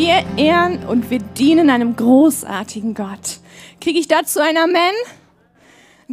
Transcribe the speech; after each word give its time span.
Wir 0.00 0.24
ehren 0.36 0.86
und 0.86 1.10
wir 1.10 1.18
dienen 1.18 1.70
einem 1.70 1.96
großartigen 1.96 2.94
Gott. 2.94 3.40
Kriege 3.80 3.98
ich 3.98 4.06
dazu 4.06 4.38
ein 4.38 4.56
Amen? 4.56 4.94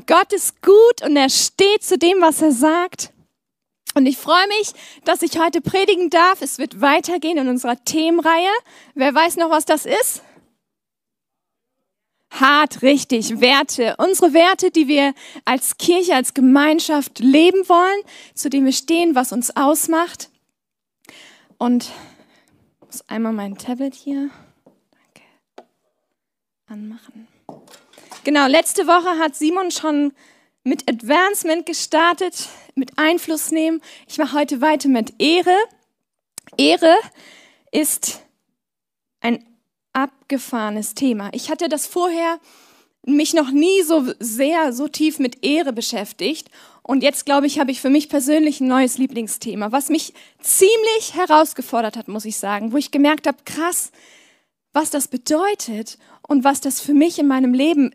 Gott 0.07 0.33
ist 0.33 0.63
gut 0.63 1.03
und 1.03 1.15
er 1.15 1.29
steht 1.29 1.83
zu 1.83 1.96
dem, 1.99 2.19
was 2.19 2.42
er 2.42 2.51
sagt. 2.51 3.13
Und 3.93 4.07
ich 4.07 4.17
freue 4.17 4.47
mich, 4.47 4.71
dass 5.03 5.21
ich 5.21 5.37
heute 5.37 5.61
predigen 5.61 6.10
darf. 6.10 6.42
Es 6.42 6.57
wird 6.57 6.81
weitergehen 6.81 7.37
in 7.37 7.47
unserer 7.47 7.75
Themenreihe. 7.85 8.49
Wer 8.96 9.13
weiß 9.13 9.35
noch, 9.35 9.51
was 9.51 9.65
das 9.65 9.85
ist? 9.85 10.24
Hart, 12.31 12.81
richtig, 12.81 13.39
Werte. 13.39 13.97
Unsere 13.99 14.33
Werte, 14.33 14.71
die 14.71 14.88
wir 14.88 15.13
als 15.46 15.78
Kirche, 15.78 16.15
als 16.15 16.33
Gemeinschaft 16.33 17.20
leben 17.20 17.70
wollen, 17.70 18.02
zu 18.33 18.49
denen 18.49 18.65
wir 18.65 18.73
stehen, 18.73 19.13
was 19.13 19.31
uns 19.31 19.55
ausmacht. 19.55 20.31
Und 21.59 21.91
muss 22.95 23.09
einmal 23.09 23.34
mein 23.34 23.58
Tablet 23.58 23.94
hier 23.94 24.30
danke, 24.91 25.70
anmachen. 26.67 27.27
Genau, 28.23 28.48
letzte 28.48 28.88
Woche 28.88 29.20
hat 29.20 29.35
Simon 29.35 29.70
schon 29.70 30.13
mit 30.63 30.90
Advancement 30.90 31.66
gestartet, 31.66 32.48
mit 32.73 32.98
Einfluss 32.98 33.52
nehmen. 33.52 33.81
Ich 34.08 34.18
mache 34.18 34.38
heute 34.38 34.62
weiter 34.62 34.88
mit 34.88 35.21
Ehre. 35.21 35.58
Ehre 36.55 36.95
ist 37.70 38.21
ein 39.20 39.46
abgefahrenes 39.91 40.93
Thema. 40.93 41.32
Ich 41.34 41.49
hatte 41.49 41.68
das 41.68 41.88
vorher 41.88 42.40
mich 43.05 43.34
noch 43.34 43.52
nie 43.52 43.82
so 43.82 44.05
sehr, 44.20 44.71
so 44.71 44.88
tief 44.88 45.20
mit 45.20 45.46
Ehre 45.46 45.73
beschäftigt. 45.73 46.49
Und 46.88 47.02
jetzt, 47.02 47.25
glaube 47.25 47.48
ich, 47.48 47.59
habe 47.59 47.71
ich 47.71 47.81
für 47.81 47.89
mich 47.89 48.09
persönlich 48.09 48.62
ein 48.62 48.67
neues 48.67 48.99
Lieblingsthema, 48.99 49.71
was 49.71 49.90
mich 49.90 50.13
ziemlich 50.40 51.15
herausgefordert 51.15 51.98
hat, 51.98 52.07
muss 52.07 52.26
ich 52.26 52.37
sagen, 52.37 52.73
wo 52.73 52.77
ich 52.77 52.91
gemerkt 52.91 53.26
habe, 53.26 53.40
krass, 53.43 53.91
was 54.71 54.91
das 54.91 55.07
bedeutet 55.07 55.98
und 56.27 56.43
was 56.43 56.62
das 56.62 56.82
für 56.82 56.93
mich 56.93 57.18
in 57.18 57.27
meinem 57.27 57.55
Leben, 57.55 57.90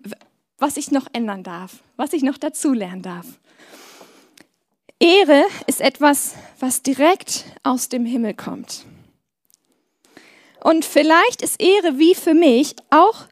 was 0.59 0.77
ich 0.77 0.91
noch 0.91 1.07
ändern 1.13 1.45
darf, 1.45 1.85
was 1.97 2.13
ich 2.13 2.25
noch 2.25 2.37
dazulernen 2.37 3.03
darf. 3.03 3.27
Ehre 4.99 5.45
ist 5.69 5.81
etwas, 5.81 6.35
was 6.59 6.83
direkt 6.83 7.45
aus 7.63 7.91
dem 7.91 8.05
Himmel 8.05 8.35
kommt. 8.35 8.87
Und 10.65 10.85
vielleicht 10.85 11.43
ist 11.43 11.63
Ehre 11.63 11.99
wie 11.99 12.17
für 12.17 12.35
mich 12.35 12.75
auch, 12.91 13.29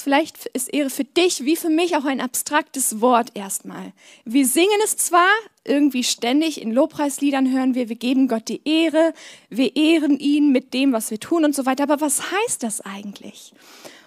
vielleicht 0.00 0.46
ist 0.46 0.72
Ehre 0.72 0.88
für 0.88 1.04
dich 1.04 1.44
wie 1.44 1.56
für 1.56 1.68
mich 1.68 1.96
auch 1.96 2.06
ein 2.06 2.20
abstraktes 2.20 3.00
Wort 3.02 3.32
erstmal. 3.34 3.92
Wir 4.24 4.46
singen 4.46 4.80
es 4.84 4.96
zwar 4.96 5.28
irgendwie 5.64 6.04
ständig, 6.04 6.62
in 6.62 6.72
Lobpreisliedern 6.72 7.52
hören 7.52 7.74
wir, 7.74 7.88
wir 7.88 7.96
geben 7.96 8.28
Gott 8.28 8.48
die 8.48 8.62
Ehre, 8.64 9.12
wir 9.50 9.76
ehren 9.76 10.18
ihn 10.18 10.50
mit 10.50 10.72
dem, 10.72 10.92
was 10.92 11.10
wir 11.10 11.20
tun 11.20 11.44
und 11.44 11.54
so 11.54 11.66
weiter, 11.66 11.82
aber 11.82 12.00
was 12.00 12.32
heißt 12.32 12.62
das 12.62 12.80
eigentlich? 12.80 13.52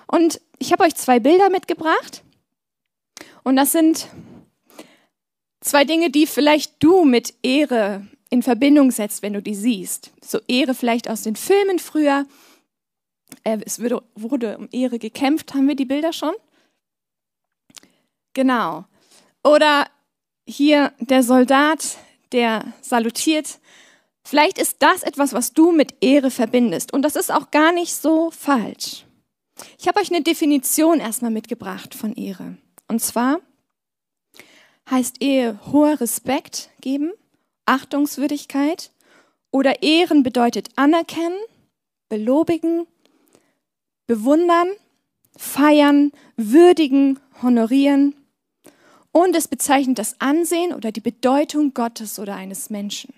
Und 0.07 0.41
ich 0.57 0.71
habe 0.71 0.83
euch 0.83 0.95
zwei 0.95 1.19
Bilder 1.19 1.49
mitgebracht. 1.49 2.23
Und 3.43 3.55
das 3.55 3.71
sind 3.71 4.07
zwei 5.61 5.83
Dinge, 5.83 6.09
die 6.09 6.25
vielleicht 6.27 6.73
du 6.79 7.05
mit 7.05 7.33
Ehre 7.43 8.07
in 8.29 8.43
Verbindung 8.43 8.91
setzt, 8.91 9.21
wenn 9.21 9.33
du 9.33 9.41
die 9.41 9.55
siehst. 9.55 10.11
So 10.23 10.39
Ehre 10.47 10.73
vielleicht 10.73 11.09
aus 11.09 11.21
den 11.21 11.35
Filmen 11.35 11.79
früher. 11.79 12.25
Äh, 13.43 13.59
es 13.65 13.81
wurde, 13.81 14.03
wurde 14.15 14.57
um 14.57 14.69
Ehre 14.71 14.99
gekämpft. 14.99 15.53
Haben 15.53 15.67
wir 15.67 15.75
die 15.75 15.85
Bilder 15.85 16.13
schon? 16.13 16.33
Genau. 18.33 18.85
Oder 19.43 19.87
hier 20.47 20.93
der 20.99 21.23
Soldat, 21.23 21.97
der 22.31 22.73
salutiert. 22.81 23.59
Vielleicht 24.23 24.57
ist 24.57 24.77
das 24.79 25.03
etwas, 25.03 25.33
was 25.33 25.53
du 25.53 25.71
mit 25.71 25.95
Ehre 26.01 26.31
verbindest. 26.31 26.93
Und 26.93 27.03
das 27.03 27.15
ist 27.15 27.31
auch 27.31 27.51
gar 27.51 27.71
nicht 27.71 27.93
so 27.93 28.31
falsch. 28.31 29.05
Ich 29.79 29.87
habe 29.87 29.99
euch 29.99 30.11
eine 30.11 30.21
Definition 30.21 30.99
erstmal 30.99 31.31
mitgebracht 31.31 31.93
von 31.95 32.13
Ehre. 32.13 32.57
Und 32.87 33.01
zwar 33.01 33.39
heißt 34.89 35.21
Ehe 35.21 35.59
hoher 35.71 35.99
Respekt 35.99 36.69
geben, 36.81 37.13
Achtungswürdigkeit 37.65 38.91
oder 39.51 39.81
Ehren 39.81 40.23
bedeutet 40.23 40.69
anerkennen, 40.75 41.37
belobigen, 42.09 42.85
bewundern, 44.07 44.67
feiern, 45.37 46.11
würdigen, 46.37 47.19
honorieren 47.41 48.15
und 49.11 49.35
es 49.35 49.47
bezeichnet 49.47 49.99
das 49.99 50.19
Ansehen 50.19 50.73
oder 50.73 50.91
die 50.91 51.01
Bedeutung 51.01 51.73
Gottes 51.73 52.19
oder 52.19 52.35
eines 52.35 52.69
Menschen. 52.69 53.13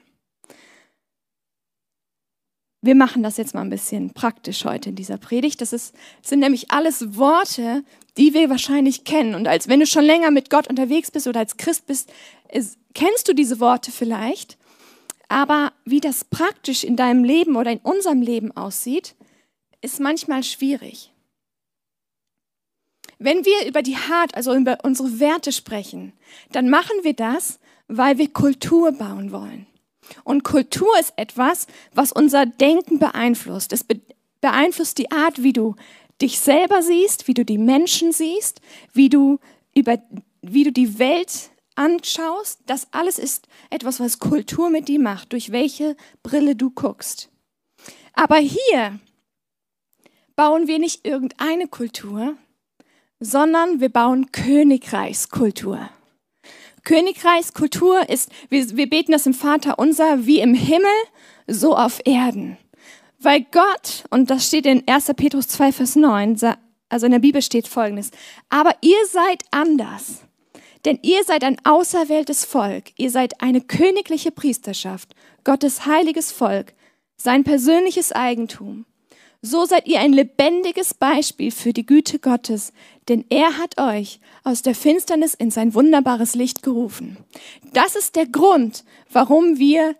Wir 2.81 2.95
machen 2.95 3.23
das 3.23 3.37
jetzt 3.37 3.55
mal 3.55 3.61
ein 3.61 3.69
bisschen 3.69 4.11
praktisch 4.11 4.63
heute 4.63 4.89
in 4.89 4.95
dieser 4.95 5.17
Predigt. 5.17 5.59
Das 5.59 5.73
ist, 5.73 5.95
sind 6.21 6.39
nämlich 6.39 6.71
alles 6.71 7.17
Worte, 7.17 7.83
die 8.17 8.33
wir 8.33 8.49
wahrscheinlich 8.49 9.03
kennen. 9.03 9.35
Und 9.35 9.47
als 9.47 9.67
wenn 9.67 9.79
du 9.79 9.87
schon 9.87 10.05
länger 10.05 10.31
mit 10.31 10.49
Gott 10.49 10.67
unterwegs 10.67 11.09
bist 11.11 11.27
oder 11.27 11.39
als 11.39 11.57
Christ 11.57 11.87
bist, 11.87 12.13
ist, 12.51 12.77
kennst 12.93 13.27
du 13.27 13.33
diese 13.33 13.59
Worte 13.59 13.91
vielleicht. 13.91 14.57
Aber 15.27 15.73
wie 15.83 15.99
das 15.99 16.23
praktisch 16.23 16.83
in 16.83 16.95
deinem 16.95 17.23
Leben 17.23 17.55
oder 17.55 17.71
in 17.71 17.79
unserem 17.79 18.21
Leben 18.21 18.55
aussieht, 18.55 19.15
ist 19.81 19.99
manchmal 19.99 20.43
schwierig. 20.43 21.11
Wenn 23.19 23.45
wir 23.45 23.67
über 23.67 23.81
die 23.81 23.97
Hart, 23.97 24.35
also 24.35 24.53
über 24.53 24.77
unsere 24.83 25.19
Werte 25.19 25.51
sprechen, 25.51 26.13
dann 26.51 26.69
machen 26.69 26.95
wir 27.03 27.13
das, 27.13 27.59
weil 27.87 28.17
wir 28.17 28.31
Kultur 28.31 28.91
bauen 28.91 29.31
wollen. 29.31 29.65
Und 30.23 30.43
Kultur 30.43 30.89
ist 30.99 31.13
etwas, 31.17 31.67
was 31.93 32.11
unser 32.11 32.45
Denken 32.45 32.99
beeinflusst. 32.99 33.73
Es 33.73 33.85
beeinflusst 34.39 34.97
die 34.97 35.11
Art, 35.11 35.41
wie 35.43 35.53
du 35.53 35.75
dich 36.21 36.39
selber 36.39 36.81
siehst, 36.81 37.27
wie 37.27 37.33
du 37.33 37.43
die 37.43 37.57
Menschen 37.57 38.11
siehst, 38.11 38.61
wie 38.93 39.09
du, 39.09 39.39
über, 39.75 40.01
wie 40.41 40.63
du 40.63 40.71
die 40.71 40.99
Welt 40.99 41.49
anschaust. 41.75 42.61
Das 42.65 42.87
alles 42.91 43.19
ist 43.19 43.47
etwas, 43.69 43.99
was 43.99 44.19
Kultur 44.19 44.69
mit 44.69 44.87
dir 44.87 44.99
macht, 44.99 45.33
durch 45.33 45.51
welche 45.51 45.95
Brille 46.23 46.55
du 46.55 46.69
guckst. 46.69 47.29
Aber 48.13 48.37
hier 48.37 48.99
bauen 50.37 50.67
wir 50.67 50.79
nicht 50.79 51.05
irgendeine 51.05 51.67
Kultur, 51.67 52.35
sondern 53.19 53.81
wir 53.81 53.89
bauen 53.89 54.31
Königreichskultur. 54.31 55.89
Königreichskultur 56.85 58.07
ist, 58.07 58.31
wir, 58.47 58.77
wir 58.77 58.89
beten 58.89 59.11
das 59.11 59.25
im 59.25 59.33
Vater 59.33 59.79
unser, 59.79 60.25
wie 60.25 60.39
im 60.39 60.53
Himmel, 60.53 60.87
so 61.47 61.75
auf 61.75 61.99
Erden. 62.05 62.57
Weil 63.19 63.45
Gott, 63.51 64.05
und 64.11 64.29
das 64.29 64.47
steht 64.47 64.67
in 64.67 64.87
1. 64.87 65.11
Petrus 65.15 65.47
2, 65.47 65.71
Vers 65.71 65.95
9, 65.95 66.39
also 66.87 67.05
in 67.07 67.11
der 67.11 67.19
Bibel 67.19 67.41
steht 67.41 67.67
folgendes, 67.67 68.11
aber 68.47 68.75
ihr 68.81 69.05
seid 69.11 69.43
anders. 69.51 70.21
Denn 70.85 70.99
ihr 71.01 71.23
seid 71.23 71.43
ein 71.43 71.57
auserwähltes 71.65 72.45
Volk, 72.45 72.91
ihr 72.97 73.09
seid 73.09 73.41
eine 73.41 73.59
königliche 73.59 74.31
Priesterschaft, 74.31 75.15
Gottes 75.43 75.87
heiliges 75.87 76.31
Volk, 76.31 76.73
sein 77.17 77.43
persönliches 77.43 78.11
Eigentum. 78.11 78.85
So 79.49 79.63
seid 79.63 79.87
ihr 79.87 80.01
ein 80.01 80.11
lebendiges 80.11 80.93
Beispiel 80.93 81.51
für 81.51 81.71
die 81.71 81.85
Güte 81.85 82.19
Gottes, 82.19 82.73
denn 83.07 83.23
er 83.29 83.57
hat 83.57 83.79
euch 83.79 84.19
aus 84.43 84.61
der 84.61 84.75
Finsternis 84.75 85.33
in 85.33 85.51
sein 85.51 85.73
wunderbares 85.73 86.35
Licht 86.35 86.63
gerufen. 86.63 87.15
Das 87.71 87.95
ist 87.95 88.17
der 88.17 88.25
Grund, 88.25 88.83
warum 89.09 89.57
wir 89.57 89.95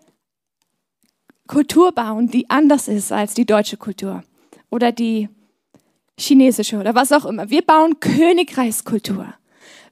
Kultur 1.46 1.92
bauen, 1.92 2.28
die 2.28 2.50
anders 2.50 2.88
ist 2.88 3.10
als 3.10 3.32
die 3.32 3.46
deutsche 3.46 3.78
Kultur 3.78 4.22
oder 4.70 4.92
die 4.92 5.30
chinesische 6.18 6.76
oder 6.78 6.94
was 6.94 7.10
auch 7.10 7.24
immer. 7.24 7.48
Wir 7.48 7.62
bauen 7.62 8.00
Königreichskultur, 8.00 9.32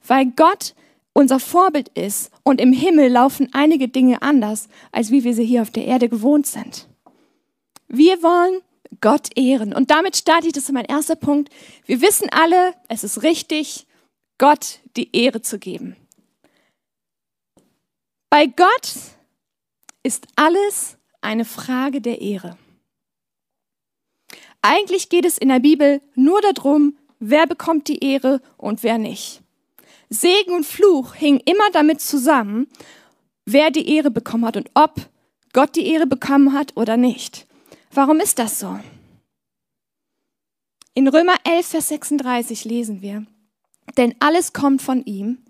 weil 0.05 0.27
Gott 0.35 0.75
unser 1.13 1.39
Vorbild 1.39 1.89
ist 1.95 2.29
und 2.43 2.61
im 2.61 2.73
Himmel 2.73 3.09
laufen 3.09 3.49
einige 3.53 3.87
Dinge 3.87 4.21
anders, 4.21 4.69
als 4.91 5.09
wie 5.09 5.23
wir 5.23 5.33
sie 5.33 5.45
hier 5.45 5.63
auf 5.63 5.71
der 5.71 5.85
Erde 5.85 6.09
gewohnt 6.09 6.45
sind. 6.45 6.87
Wir 7.87 8.21
wollen 8.21 8.61
Gott 9.01 9.29
ehren. 9.35 9.73
Und 9.73 9.91
damit 9.91 10.15
starte 10.15 10.47
ich, 10.47 10.53
das 10.53 10.63
ist 10.63 10.71
mein 10.71 10.85
erster 10.85 11.15
Punkt. 11.15 11.49
Wir 11.85 12.01
wissen 12.01 12.29
alle, 12.31 12.73
es 12.87 13.03
ist 13.03 13.23
richtig, 13.23 13.85
Gott 14.37 14.79
die 14.95 15.15
Ehre 15.15 15.41
zu 15.41 15.59
geben. 15.59 15.95
Bei 18.29 18.45
Gott 18.45 18.93
ist 20.03 20.27
alles 20.35 20.97
eine 21.21 21.45
Frage 21.45 22.01
der 22.01 22.21
Ehre. 22.21 22.57
Eigentlich 24.61 25.09
geht 25.09 25.25
es 25.25 25.37
in 25.37 25.49
der 25.49 25.59
Bibel 25.59 26.01
nur 26.15 26.41
darum, 26.41 26.97
wer 27.19 27.47
bekommt 27.47 27.87
die 27.87 28.03
Ehre 28.03 28.41
und 28.57 28.83
wer 28.83 28.97
nicht. 28.97 29.41
Segen 30.09 30.51
und 30.51 30.65
Fluch 30.65 31.15
hingen 31.15 31.41
immer 31.45 31.69
damit 31.71 32.01
zusammen, 32.01 32.67
wer 33.45 33.71
die 33.71 33.89
Ehre 33.95 34.11
bekommen 34.11 34.45
hat 34.45 34.57
und 34.57 34.69
ob 34.73 35.09
Gott 35.53 35.75
die 35.75 35.87
Ehre 35.87 36.05
bekommen 36.05 36.53
hat 36.53 36.75
oder 36.75 36.97
nicht. 36.97 37.46
Warum 37.97 38.19
ist 38.19 38.37
das 38.37 38.59
so? 38.59 38.79
In 40.93 41.07
Römer 41.07 41.33
11, 41.43 41.65
Vers 41.65 41.87
36 41.87 42.63
lesen 42.63 43.01
wir, 43.01 43.25
denn 43.97 44.13
alles 44.19 44.53
kommt 44.53 44.83
von 44.83 45.03
ihm, 45.03 45.43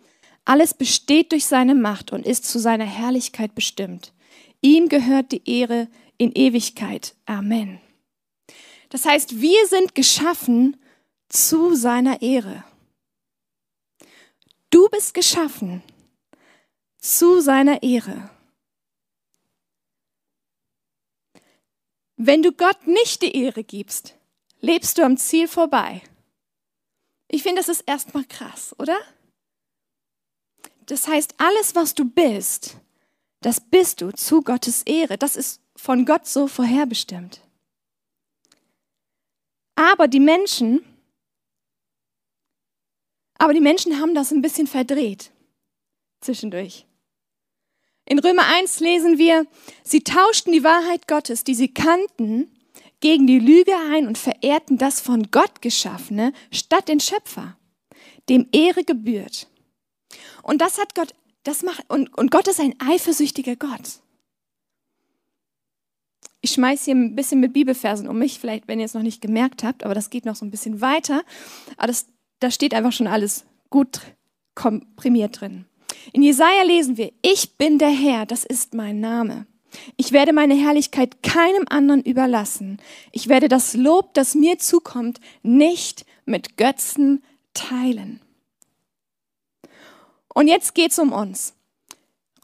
alles 0.45 0.73
besteht 0.73 1.33
durch 1.33 1.45
seine 1.45 1.75
Macht 1.75 2.13
und 2.13 2.25
ist 2.25 2.45
zu 2.45 2.57
seiner 2.57 2.85
Herrlichkeit 2.85 3.53
bestimmt. 3.53 4.13
Ihm 4.61 4.87
gehört 4.87 5.33
die 5.33 5.41
Ehre 5.43 5.89
in 6.17 6.31
Ewigkeit. 6.31 7.17
Amen. 7.25 7.81
Das 8.87 9.03
heißt, 9.03 9.41
wir 9.41 9.67
sind 9.67 9.93
geschaffen 9.93 10.77
zu 11.27 11.75
seiner 11.75 12.21
Ehre. 12.21 12.63
Du 14.69 14.87
bist 14.87 15.13
geschaffen 15.13 15.83
zu 16.97 17.41
seiner 17.41 17.83
Ehre. 17.83 18.29
Wenn 22.17 22.41
du 22.41 22.51
Gott 22.51 22.87
nicht 22.87 23.21
die 23.21 23.35
Ehre 23.35 23.63
gibst, 23.63 24.15
lebst 24.59 24.97
du 24.97 25.03
am 25.03 25.17
Ziel 25.17 25.47
vorbei. 25.47 26.01
Ich 27.27 27.43
finde, 27.43 27.61
das 27.61 27.69
ist 27.69 27.81
erstmal 27.81 28.25
krass, 28.25 28.75
oder? 28.79 28.97
Das 30.87 31.07
heißt, 31.07 31.35
alles, 31.37 31.75
was 31.75 31.93
du 31.93 32.05
bist, 32.05 32.77
das 33.41 33.59
bist 33.59 34.01
du 34.01 34.11
zu 34.11 34.41
Gottes 34.41 34.81
Ehre. 34.83 35.17
Das 35.17 35.35
ist 35.35 35.61
von 35.75 36.05
Gott 36.05 36.25
so 36.25 36.47
vorherbestimmt. 36.47 37.41
Aber 39.75 40.07
die 40.07 40.19
Menschen, 40.19 40.83
aber 43.37 43.53
die 43.53 43.61
Menschen 43.61 43.99
haben 43.99 44.15
das 44.15 44.31
ein 44.31 44.41
bisschen 44.41 44.65
verdreht 44.65 45.31
zwischendurch. 46.21 46.86
In 48.09 48.19
Römer 48.19 48.45
1 48.45 48.79
lesen 48.79 49.17
wir, 49.17 49.45
sie 49.83 50.01
tauschten 50.01 50.53
die 50.53 50.63
Wahrheit 50.63 51.09
Gottes, 51.09 51.43
die 51.43 51.55
sie 51.55 51.73
kannten, 51.73 52.49
gegen 53.01 53.27
die 53.27 53.39
Lüge 53.39 53.73
ein 53.91 54.07
und 54.07 54.17
verehrten 54.17 54.77
das 54.77 55.01
von 55.01 55.29
Gott 55.29 55.61
geschaffene 55.61 56.31
statt 56.49 56.87
den 56.87 57.01
Schöpfer, 57.01 57.57
dem 58.29 58.47
Ehre 58.53 58.85
gebührt. 58.85 59.47
Und 60.41 60.61
das 60.61 60.79
hat 60.79 60.95
Gott, 60.95 61.13
das 61.43 61.63
macht, 61.63 61.83
und, 61.89 62.17
und 62.17 62.31
Gott 62.31 62.47
ist 62.47 62.61
ein 62.61 62.75
eifersüchtiger 62.79 63.57
Gott. 63.57 64.01
Ich 66.39 66.51
schmeiße 66.51 66.85
hier 66.85 66.95
ein 66.95 67.15
bisschen 67.15 67.41
mit 67.41 67.51
Bibelversen 67.51 68.07
um 68.07 68.17
mich, 68.17 68.39
vielleicht, 68.39 68.69
wenn 68.69 68.79
ihr 68.79 68.85
es 68.85 68.93
noch 68.93 69.01
nicht 69.01 69.21
gemerkt 69.21 69.63
habt, 69.63 69.83
aber 69.83 69.93
das 69.93 70.09
geht 70.09 70.25
noch 70.25 70.35
so 70.35 70.45
ein 70.45 70.51
bisschen 70.51 70.79
weiter. 70.79 71.23
Aber 71.75 71.87
das, 71.87 72.07
da 72.39 72.49
steht 72.51 72.73
einfach 72.73 72.93
schon 72.93 73.07
alles 73.07 73.45
gut 73.69 73.99
komprimiert 74.55 75.41
drin. 75.41 75.65
In 76.13 76.23
Jesaja 76.23 76.63
lesen 76.63 76.97
wir, 76.97 77.11
ich 77.21 77.57
bin 77.57 77.79
der 77.79 77.89
Herr, 77.89 78.25
das 78.25 78.43
ist 78.43 78.73
mein 78.73 78.99
Name. 78.99 79.45
Ich 79.95 80.11
werde 80.11 80.33
meine 80.33 80.55
Herrlichkeit 80.55 81.21
keinem 81.23 81.65
anderen 81.69 82.01
überlassen. 82.01 82.79
Ich 83.11 83.27
werde 83.27 83.47
das 83.47 83.73
Lob, 83.73 84.13
das 84.13 84.35
mir 84.35 84.57
zukommt, 84.59 85.19
nicht 85.43 86.05
mit 86.25 86.57
Götzen 86.57 87.23
teilen. 87.53 88.21
Und 90.33 90.47
jetzt 90.47 90.75
geht's 90.75 90.99
um 90.99 91.11
uns. 91.11 91.53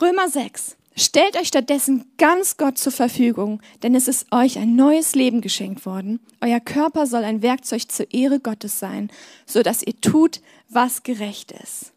Römer 0.02 0.28
6. 0.28 0.78
Stellt 0.96 1.36
euch 1.38 1.48
stattdessen 1.48 2.12
ganz 2.18 2.58
Gott 2.58 2.78
zur 2.78 2.92
Verfügung, 2.92 3.62
denn 3.82 3.96
es 3.96 4.08
ist 4.08 4.32
euch 4.32 4.60
ein 4.60 4.76
neues 4.76 5.16
Leben 5.16 5.42
geschenkt 5.42 5.86
worden. 5.88 6.20
Euer 6.40 6.60
Körper 6.60 7.08
soll 7.08 7.24
ein 7.24 7.42
Werkzeug 7.42 7.92
zur 7.92 8.14
Ehre 8.14 8.40
Gottes 8.40 8.78
sein, 8.80 9.12
so 9.46 9.64
dass 9.64 9.82
ihr 9.82 10.00
tut, 10.02 10.42
was 10.70 11.02
gerecht 11.02 11.52
ist. 11.52 11.94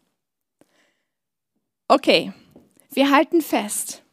Okay, 1.87 2.33
wir 2.91 3.11
halten 3.11 3.41
fest. 3.41 4.03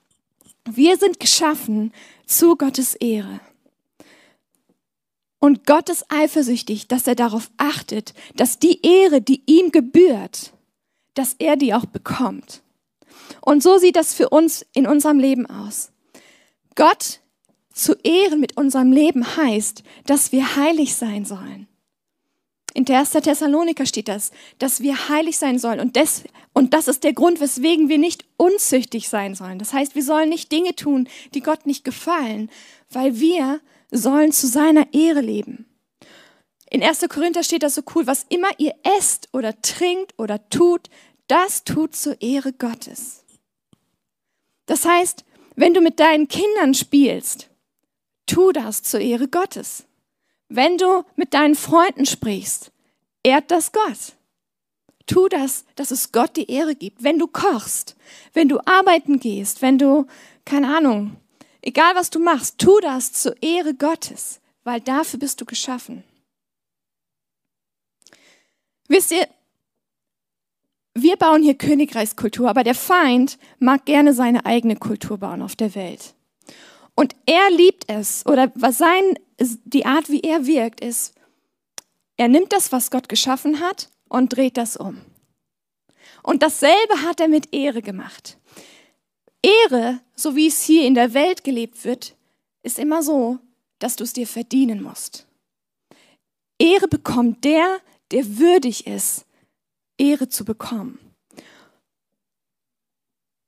Wir 0.64 0.96
sind 0.96 1.18
geschaffen 1.18 1.92
zu 2.26 2.56
Gottes 2.56 2.94
Ehre. 2.94 3.40
Und 5.40 5.66
Gott 5.66 5.90
ist 5.90 6.06
eifersüchtig, 6.08 6.88
dass 6.88 7.06
er 7.06 7.16
darauf 7.16 7.50
achtet, 7.58 8.14
dass 8.36 8.58
die 8.58 8.80
Ehre, 8.82 9.20
die 9.20 9.42
ihm 9.46 9.72
gebührt, 9.72 10.54
dass 11.14 11.34
er 11.38 11.56
die 11.56 11.74
auch 11.74 11.84
bekommt. 11.84 12.62
Und 13.40 13.62
so 13.62 13.76
sieht 13.76 13.96
das 13.96 14.14
für 14.14 14.30
uns 14.30 14.64
in 14.72 14.86
unserem 14.86 15.18
Leben 15.18 15.44
aus. 15.46 15.90
Gott 16.76 17.20
zu 17.72 17.94
ehren 18.04 18.40
mit 18.40 18.56
unserem 18.56 18.92
Leben 18.92 19.36
heißt, 19.36 19.82
dass 20.06 20.32
wir 20.32 20.56
heilig 20.56 20.94
sein 20.94 21.24
sollen. 21.24 21.66
In 22.76 22.84
der 22.84 22.98
1. 22.98 23.12
Thessaloniker 23.12 23.86
steht 23.86 24.08
das, 24.08 24.32
dass 24.58 24.80
wir 24.80 25.08
heilig 25.08 25.38
sein 25.38 25.60
sollen. 25.60 25.78
Und 25.78 25.96
das, 25.96 26.24
und 26.52 26.74
das 26.74 26.88
ist 26.88 27.04
der 27.04 27.12
Grund, 27.12 27.40
weswegen 27.40 27.88
wir 27.88 27.98
nicht 27.98 28.24
unzüchtig 28.36 29.08
sein 29.08 29.36
sollen. 29.36 29.60
Das 29.60 29.72
heißt, 29.72 29.94
wir 29.94 30.02
sollen 30.02 30.28
nicht 30.28 30.50
Dinge 30.50 30.74
tun, 30.74 31.08
die 31.34 31.40
Gott 31.40 31.66
nicht 31.66 31.84
gefallen, 31.84 32.50
weil 32.90 33.20
wir 33.20 33.60
sollen 33.92 34.32
zu 34.32 34.48
seiner 34.48 34.92
Ehre 34.92 35.20
leben. 35.20 35.66
In 36.68 36.82
1. 36.82 37.06
Korinther 37.08 37.44
steht 37.44 37.62
das 37.62 37.76
so 37.76 37.82
cool, 37.94 38.08
was 38.08 38.26
immer 38.28 38.48
ihr 38.58 38.74
esst 38.98 39.28
oder 39.32 39.60
trinkt 39.62 40.12
oder 40.18 40.48
tut, 40.48 40.90
das 41.28 41.62
tut 41.62 41.94
zur 41.94 42.20
Ehre 42.20 42.52
Gottes. 42.52 43.24
Das 44.66 44.84
heißt, 44.84 45.24
wenn 45.54 45.74
du 45.74 45.80
mit 45.80 46.00
deinen 46.00 46.26
Kindern 46.26 46.74
spielst, 46.74 47.50
tu 48.26 48.50
das 48.50 48.82
zur 48.82 48.98
Ehre 48.98 49.28
Gottes. 49.28 49.86
Wenn 50.48 50.78
du 50.78 51.04
mit 51.16 51.34
deinen 51.34 51.54
Freunden 51.54 52.06
sprichst, 52.06 52.70
ehrt 53.22 53.50
das 53.50 53.72
Gott. 53.72 54.14
Tu 55.06 55.28
das, 55.28 55.64
dass 55.74 55.90
es 55.90 56.12
Gott 56.12 56.36
die 56.36 56.50
Ehre 56.50 56.74
gibt. 56.74 57.02
Wenn 57.02 57.18
du 57.18 57.26
kochst, 57.26 57.96
wenn 58.32 58.48
du 58.48 58.58
arbeiten 58.64 59.20
gehst, 59.20 59.60
wenn 59.62 59.78
du, 59.78 60.06
keine 60.44 60.74
Ahnung, 60.74 61.16
egal 61.60 61.94
was 61.94 62.10
du 62.10 62.18
machst, 62.20 62.58
tu 62.58 62.80
das 62.80 63.12
zur 63.12 63.34
Ehre 63.42 63.74
Gottes, 63.74 64.40
weil 64.64 64.80
dafür 64.80 65.18
bist 65.18 65.40
du 65.40 65.44
geschaffen. 65.44 66.04
Wisst 68.88 69.12
ihr, 69.12 69.26
wir 70.94 71.16
bauen 71.16 71.42
hier 71.42 71.54
Königreichskultur, 71.54 72.48
aber 72.48 72.62
der 72.62 72.74
Feind 72.74 73.38
mag 73.58 73.84
gerne 73.84 74.14
seine 74.14 74.46
eigene 74.46 74.76
Kultur 74.76 75.18
bauen 75.18 75.42
auf 75.42 75.56
der 75.56 75.74
Welt. 75.74 76.14
Und 76.94 77.16
er 77.26 77.50
liebt 77.50 77.90
es, 77.90 78.24
oder 78.26 78.52
was 78.54 78.78
sein, 78.78 79.18
die 79.38 79.86
Art, 79.86 80.08
wie 80.08 80.20
er 80.20 80.46
wirkt, 80.46 80.80
ist, 80.80 81.14
er 82.16 82.28
nimmt 82.28 82.52
das, 82.52 82.72
was 82.72 82.90
Gott 82.90 83.08
geschaffen 83.08 83.60
hat, 83.60 83.88
und 84.08 84.36
dreht 84.36 84.56
das 84.56 84.76
um. 84.76 85.00
Und 86.22 86.42
dasselbe 86.42 87.02
hat 87.02 87.20
er 87.20 87.28
mit 87.28 87.52
Ehre 87.52 87.82
gemacht. 87.82 88.38
Ehre, 89.42 90.00
so 90.14 90.36
wie 90.36 90.46
es 90.46 90.62
hier 90.62 90.86
in 90.86 90.94
der 90.94 91.14
Welt 91.14 91.44
gelebt 91.44 91.84
wird, 91.84 92.16
ist 92.62 92.78
immer 92.78 93.02
so, 93.02 93.38
dass 93.78 93.96
du 93.96 94.04
es 94.04 94.12
dir 94.12 94.26
verdienen 94.26 94.82
musst. 94.82 95.26
Ehre 96.58 96.88
bekommt 96.88 97.44
der, 97.44 97.80
der 98.12 98.38
würdig 98.38 98.86
ist, 98.86 99.26
Ehre 99.98 100.28
zu 100.28 100.44
bekommen. 100.44 100.98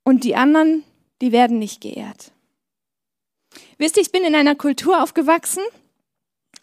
Und 0.05 0.25
die 0.25 0.37
anderen, 0.37 0.85
die 1.21 1.33
werden 1.33 1.59
nicht 1.59 1.81
geehrt. 1.81 2.33
Wisst 3.79 3.97
ihr, 3.97 4.03
ich 4.03 4.13
bin 4.13 4.25
in 4.25 4.35
einer 4.35 4.55
Kultur 4.55 5.03
aufgewachsen, 5.03 5.63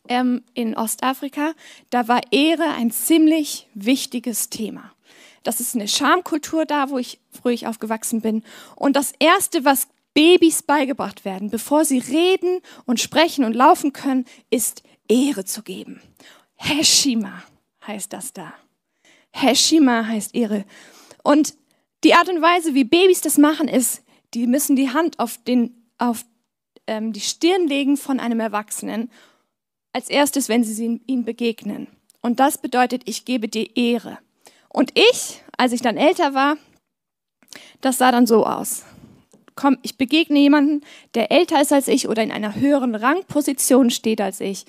ähm, 0.07 0.43
in 0.53 0.75
Ostafrika, 0.75 1.53
da 1.89 2.07
war 2.07 2.21
Ehre 2.31 2.73
ein 2.75 2.91
ziemlich 2.91 3.67
wichtiges 3.73 4.49
Thema. 4.49 4.91
Das 5.43 5.59
ist 5.59 5.75
eine 5.75 5.87
Schamkultur 5.87 6.65
da, 6.65 6.89
wo 6.89 6.97
ich 6.97 7.19
früh 7.29 7.55
aufgewachsen 7.65 8.21
bin. 8.21 8.43
Und 8.75 8.95
das 8.95 9.13
Erste, 9.19 9.65
was 9.65 9.87
Babys 10.13 10.63
beigebracht 10.63 11.25
werden, 11.25 11.49
bevor 11.49 11.85
sie 11.85 11.99
reden 11.99 12.59
und 12.85 12.99
sprechen 12.99 13.43
und 13.43 13.53
laufen 13.53 13.93
können, 13.93 14.25
ist 14.49 14.83
Ehre 15.07 15.43
zu 15.45 15.63
geben. 15.63 16.01
Heshima 16.55 17.43
heißt 17.85 18.13
das 18.13 18.33
da. 18.33 18.53
Heshima 19.31 20.05
heißt 20.05 20.35
Ehre. 20.35 20.65
Und 21.23 21.55
die 22.03 22.13
Art 22.13 22.29
und 22.29 22.41
Weise, 22.41 22.73
wie 22.73 22.83
Babys 22.83 23.21
das 23.21 23.37
machen, 23.37 23.67
ist, 23.67 24.03
die 24.33 24.47
müssen 24.47 24.75
die 24.75 24.91
Hand 24.91 25.19
auf, 25.19 25.37
den, 25.37 25.89
auf 25.97 26.25
ähm, 26.87 27.13
die 27.13 27.21
Stirn 27.21 27.67
legen 27.67 27.97
von 27.97 28.19
einem 28.19 28.39
Erwachsenen, 28.39 29.11
als 29.93 30.09
erstes, 30.09 30.49
wenn 30.49 30.63
sie 30.63 31.01
ihm 31.05 31.23
begegnen. 31.23 31.87
Und 32.21 32.39
das 32.39 32.57
bedeutet, 32.57 33.03
ich 33.05 33.25
gebe 33.25 33.47
dir 33.47 33.75
Ehre. 33.75 34.17
Und 34.69 34.97
ich, 34.97 35.43
als 35.57 35.71
ich 35.71 35.81
dann 35.81 35.97
älter 35.97 36.33
war, 36.33 36.57
das 37.81 37.99
sah 37.99 38.11
dann 38.11 38.25
so 38.25 38.45
aus. 38.45 38.83
Komm, 39.55 39.77
ich 39.83 39.97
begegne 39.97 40.39
jemanden, 40.39 40.81
der 41.13 41.31
älter 41.31 41.61
ist 41.61 41.71
als 41.71 41.87
ich 41.87 42.07
oder 42.07 42.23
in 42.23 42.31
einer 42.31 42.55
höheren 42.55 42.95
Rangposition 42.95 43.91
steht 43.91 44.19
als 44.19 44.39
ich. 44.39 44.65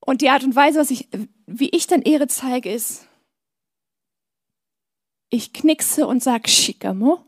Und 0.00 0.22
die 0.22 0.30
Art 0.30 0.42
und 0.42 0.56
Weise, 0.56 0.80
ich, 0.90 1.08
wie 1.46 1.68
ich 1.68 1.86
dann 1.86 2.00
Ehre 2.00 2.26
zeige, 2.28 2.72
ist, 2.72 3.06
ich 5.28 5.52
knickse 5.52 6.06
und 6.06 6.22
sag 6.22 6.48
Shikamo. 6.48 7.24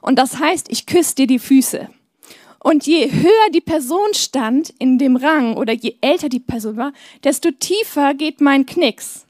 Und 0.00 0.16
das 0.16 0.38
heißt, 0.38 0.70
ich 0.70 0.86
küsse 0.86 1.16
dir 1.16 1.26
die 1.26 1.40
Füße. 1.40 1.90
Und 2.60 2.86
je 2.86 3.10
höher 3.10 3.50
die 3.52 3.60
Person 3.60 4.14
stand 4.14 4.70
in 4.78 4.98
dem 4.98 5.16
Rang 5.16 5.56
oder 5.56 5.72
je 5.72 5.96
älter 6.00 6.28
die 6.28 6.40
Person 6.40 6.76
war, 6.76 6.92
desto 7.22 7.50
tiefer 7.52 8.14
geht 8.14 8.40
mein 8.40 8.66
Knicks. 8.66 9.26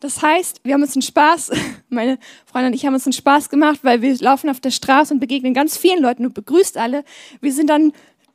Das 0.00 0.22
heißt, 0.22 0.60
wir 0.64 0.74
haben 0.74 0.82
uns 0.82 0.94
einen 0.94 1.02
Spaß, 1.02 1.50
meine 1.88 2.18
Freundin 2.46 2.72
und 2.72 2.74
ich 2.74 2.86
haben 2.86 2.94
uns 2.94 3.06
einen 3.06 3.12
Spaß 3.12 3.48
gemacht, 3.48 3.80
weil 3.82 4.02
wir 4.02 4.16
laufen 4.18 4.50
auf 4.50 4.60
der 4.60 4.70
Straße 4.70 5.14
und 5.14 5.20
begegnen 5.20 5.54
ganz 5.54 5.76
vielen 5.76 6.02
Leuten 6.02 6.26
und 6.26 6.34
begrüßt 6.34 6.76
alle. 6.76 7.04
Wir 7.40 7.52
sind 7.52 7.68
dann 7.70 7.92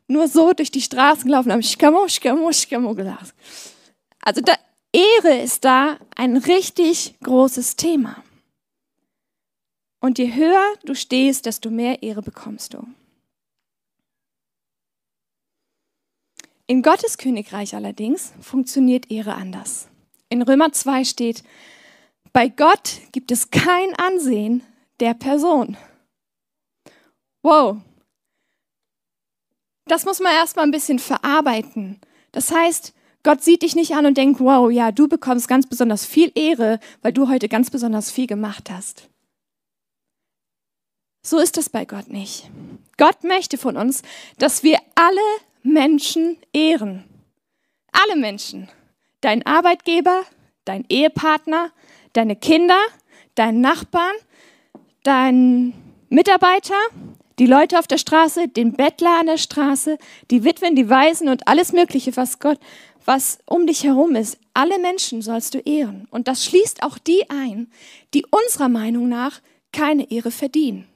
nur 0.08 0.28
so 0.28 0.54
durch 0.54 0.72
die 0.72 0.82
Straßen 0.82 1.26
gelaufen, 1.26 1.52
haben 1.52 1.64
Schkamo, 1.64 2.08
Schkamo, 2.08 2.52
Schkamo 2.52 2.94
gelacht. 2.94 3.34
Also 4.22 4.42
da, 4.42 4.54
Ehre 4.92 5.42
ist 5.42 5.66
da 5.66 5.98
ein 6.16 6.38
richtig 6.38 7.16
großes 7.24 7.76
Thema. 7.76 8.24
Und 10.00 10.20
je 10.20 10.34
höher 10.36 10.74
du 10.86 10.96
stehst, 10.96 11.46
desto 11.46 11.70
mehr 11.70 12.04
Ehre 12.04 12.22
bekommst 12.22 12.74
du. 12.74 12.86
In 16.74 16.82
Gottes 16.82 17.20
Königreich 17.20 17.76
allerdings 17.76 18.34
funktioniert 18.42 19.12
Ehre 19.12 19.36
anders. 19.36 19.90
In 20.30 20.42
Römer 20.42 20.72
2 20.72 21.04
steht, 21.04 21.44
bei 22.32 22.48
Gott 22.48 23.00
gibt 23.12 23.32
es 23.32 23.52
kein 23.52 23.94
Ansehen 23.94 24.64
der 25.00 25.14
Person. 25.14 25.78
Wow. 27.44 27.78
Das 29.86 30.06
muss 30.06 30.20
man 30.20 30.34
erstmal 30.34 30.66
ein 30.66 30.72
bisschen 30.72 30.98
verarbeiten. 30.98 32.00
Das 32.32 32.50
heißt, 32.50 32.96
Gott 33.22 33.44
sieht 33.44 33.62
dich 33.62 33.76
nicht 33.76 33.94
an 33.94 34.08
und 34.08 34.18
denkt, 34.18 34.40
wow, 34.40 34.72
ja, 34.72 34.92
du 34.92 35.08
bekommst 35.08 35.48
ganz 35.48 35.68
besonders 35.68 36.08
viel 36.08 36.32
Ehre, 36.34 36.80
weil 37.04 37.14
du 37.14 37.30
heute 37.30 37.50
ganz 37.50 37.70
besonders 37.70 38.10
viel 38.10 38.26
gemacht 38.26 38.72
hast. 38.72 39.10
So 41.24 41.38
ist 41.38 41.60
es 41.60 41.70
bei 41.70 41.86
Gott 41.86 42.08
nicht. 42.08 42.50
Gott 42.98 43.24
möchte 43.24 43.60
von 43.60 43.78
uns, 43.78 44.02
dass 44.40 44.64
wir 44.64 44.80
alle 44.96 45.22
Menschen 45.64 46.38
ehren. 46.54 47.06
Alle 47.92 48.20
Menschen. 48.20 48.70
Dein 49.22 49.46
Arbeitgeber, 49.46 50.24
dein 50.66 50.86
Ehepartner, 50.90 51.72
deine 52.12 52.36
Kinder, 52.36 52.80
deinen 53.36 53.62
Nachbarn, 53.62 54.16
deinen 55.04 55.74
Mitarbeiter, 56.10 56.76
die 57.40 57.46
Leute 57.46 57.80
auf 57.80 57.88
der 57.88 57.98
Straße, 57.98 58.48
den 58.48 58.74
Bettler 58.74 59.20
an 59.20 59.26
der 59.26 59.38
Straße, 59.38 59.98
die 60.30 60.44
Witwen, 60.44 60.76
die 60.76 60.90
Waisen 60.90 61.30
und 61.30 61.48
alles 61.48 61.74
Mögliche, 61.74 62.16
was 62.16 62.40
Gott, 62.40 62.60
was 63.06 63.40
um 63.46 63.66
dich 63.66 63.84
herum 63.84 64.16
ist. 64.16 64.38
Alle 64.54 64.78
Menschen 64.80 65.22
sollst 65.22 65.54
du 65.54 65.60
ehren. 65.60 66.08
Und 66.12 66.28
das 66.28 66.46
schließt 66.46 66.84
auch 66.84 66.98
die 66.98 67.30
ein, 67.30 67.72
die 68.14 68.26
unserer 68.30 68.70
Meinung 68.70 69.10
nach 69.10 69.42
keine 69.72 70.12
Ehre 70.12 70.32
verdienen. 70.32 70.88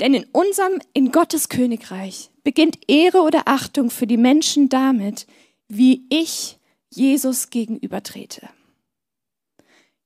Denn 0.00 0.14
in 0.14 0.24
unserem, 0.32 0.80
in 0.92 1.10
Gottes 1.10 1.48
Königreich 1.48 2.30
beginnt 2.44 2.78
Ehre 2.88 3.22
oder 3.22 3.42
Achtung 3.46 3.90
für 3.90 4.06
die 4.06 4.16
Menschen 4.16 4.68
damit, 4.68 5.26
wie 5.68 6.06
ich 6.08 6.58
Jesus 6.90 7.50
gegenübertrete. 7.50 8.48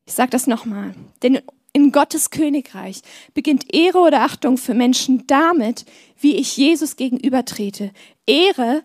Ich 0.06 0.14
sage 0.14 0.30
das 0.30 0.46
nochmal. 0.46 0.94
Denn 1.22 1.40
in 1.72 1.92
Gottes 1.92 2.30
Königreich 2.30 3.02
beginnt 3.32 3.72
Ehre 3.74 3.98
oder 3.98 4.22
Achtung 4.22 4.58
für 4.58 4.74
Menschen 4.74 5.26
damit, 5.26 5.86
wie 6.20 6.36
ich 6.36 6.56
Jesus 6.56 6.96
gegenübertrete. 6.96 7.92
Ehre 8.26 8.82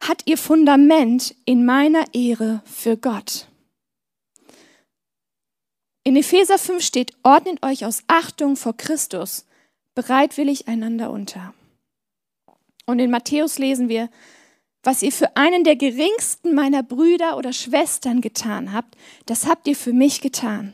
hat 0.00 0.22
ihr 0.26 0.38
Fundament 0.38 1.34
in 1.44 1.64
meiner 1.64 2.04
Ehre 2.14 2.62
für 2.64 2.96
Gott. 2.96 3.48
In 6.04 6.16
Epheser 6.16 6.58
5 6.58 6.82
steht, 6.82 7.12
ordnet 7.22 7.62
euch 7.64 7.84
aus 7.84 8.02
Achtung 8.06 8.56
vor 8.56 8.76
Christus 8.76 9.47
bereitwillig 9.98 10.68
einander 10.68 11.10
unter. 11.10 11.52
Und 12.86 13.00
in 13.00 13.10
Matthäus 13.10 13.58
lesen 13.58 13.88
wir, 13.88 14.08
was 14.84 15.02
ihr 15.02 15.10
für 15.10 15.36
einen 15.36 15.64
der 15.64 15.74
geringsten 15.74 16.54
meiner 16.54 16.84
Brüder 16.84 17.36
oder 17.36 17.52
Schwestern 17.52 18.20
getan 18.20 18.72
habt, 18.72 18.96
das 19.26 19.48
habt 19.48 19.66
ihr 19.66 19.74
für 19.74 19.92
mich 19.92 20.20
getan. 20.20 20.72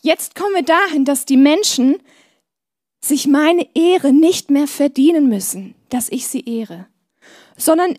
Jetzt 0.00 0.34
kommen 0.34 0.54
wir 0.54 0.62
dahin, 0.62 1.04
dass 1.04 1.26
die 1.26 1.36
Menschen 1.36 1.98
sich 3.04 3.26
meine 3.26 3.68
Ehre 3.74 4.14
nicht 4.14 4.50
mehr 4.50 4.68
verdienen 4.68 5.28
müssen, 5.28 5.74
dass 5.90 6.08
ich 6.08 6.26
sie 6.26 6.46
ehre, 6.46 6.86
sondern 7.58 7.98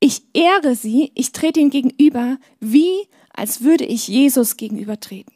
ich 0.00 0.22
ehre 0.32 0.74
sie, 0.74 1.12
ich 1.14 1.32
trete 1.32 1.60
ihnen 1.60 1.68
gegenüber, 1.68 2.38
wie 2.60 3.06
als 3.34 3.60
würde 3.60 3.84
ich 3.84 4.08
Jesus 4.08 4.56
gegenübertreten. 4.56 5.33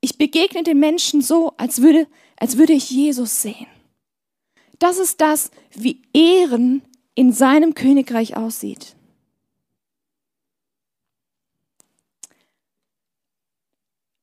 Ich 0.00 0.16
begegne 0.16 0.62
den 0.62 0.78
Menschen 0.78 1.20
so, 1.20 1.52
als 1.56 1.82
würde, 1.82 2.06
als 2.36 2.56
würde 2.56 2.72
ich 2.72 2.90
Jesus 2.90 3.42
sehen. 3.42 3.66
Das 4.78 4.98
ist 4.98 5.20
das, 5.20 5.50
wie 5.72 6.02
Ehren 6.14 6.82
in 7.14 7.32
seinem 7.32 7.74
Königreich 7.74 8.36
aussieht. 8.36 8.96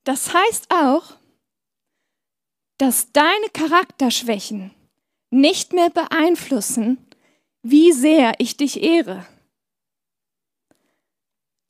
Das 0.02 0.32
heißt 0.32 0.72
auch, 0.72 1.18
dass 2.78 3.12
deine 3.12 3.48
Charakterschwächen 3.52 4.74
nicht 5.30 5.72
mehr 5.74 5.90
beeinflussen, 5.90 7.06
wie 7.62 7.92
sehr 7.92 8.34
ich 8.38 8.56
dich 8.56 8.82
ehre. 8.82 9.26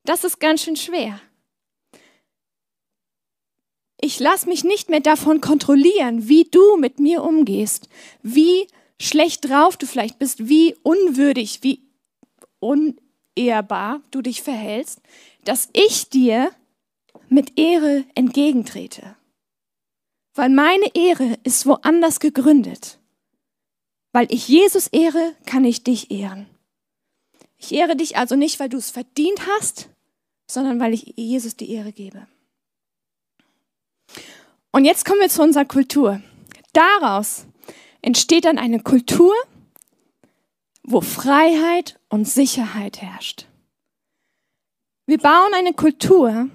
Das 0.05 0.25
ist 0.25 0.39
ganz 0.39 0.63
schön 0.63 0.77
schwer. 0.77 1.21
Ich 4.01 4.21
lasse 4.21 4.49
mich 4.49 4.65
nicht 4.65 4.89
mehr 4.89 5.01
davon 5.01 5.41
kontrollieren, 5.41 6.29
wie 6.29 6.45
du 6.45 6.77
mit 6.77 7.01
mir 7.01 7.23
umgehst, 7.25 7.89
wie 8.23 8.69
schlecht 9.01 9.49
drauf 9.49 9.77
du 9.77 9.87
vielleicht 9.87 10.19
bist, 10.19 10.49
wie 10.49 10.77
unwürdig, 10.83 11.61
wie 11.63 11.83
unehrbar 12.61 14.03
du 14.11 14.23
dich 14.23 14.43
verhältst, 14.43 15.01
dass 15.45 15.69
ich 15.73 16.09
dir 16.11 16.51
mit 17.29 17.59
Ehre 17.59 18.05
entgegentrete. 18.15 19.17
Weil 20.35 20.51
meine 20.51 20.95
Ehre 20.95 21.37
ist 21.43 21.67
woanders 21.67 22.21
gegründet. 22.21 23.01
Weil 24.13 24.33
ich 24.33 24.49
Jesus 24.49 24.87
ehre, 24.89 25.35
kann 25.45 25.65
ich 25.65 25.83
dich 25.83 26.11
ehren. 26.11 26.47
Ich 27.57 27.73
ehre 27.73 27.97
dich 27.97 28.17
also 28.17 28.37
nicht, 28.37 28.61
weil 28.61 28.69
du 28.69 28.77
es 28.77 28.91
verdient 28.91 29.47
hast, 29.49 29.89
sondern 30.49 30.79
weil 30.79 30.95
ich 30.95 31.15
Jesus 31.17 31.57
die 31.57 31.73
Ehre 31.73 31.93
gebe. 31.93 32.27
Und 34.73 34.85
jetzt 34.85 35.05
kommen 35.05 35.21
wir 35.21 35.29
zu 35.29 35.43
unserer 35.43 35.65
Kultur. 35.65 36.21
Daraus 36.73 37.47
entsteht 38.03 38.45
dann 38.45 38.59
eine 38.59 38.81
Kultur, 38.81 39.35
wo 40.83 41.01
Freiheit 41.01 41.99
und 42.09 42.29
Sicherheit 42.29 43.01
herrscht. 43.03 43.47
Wir 45.07 45.19
bauen 45.19 45.53
eine 45.55 45.73
Kultur, 45.73 46.49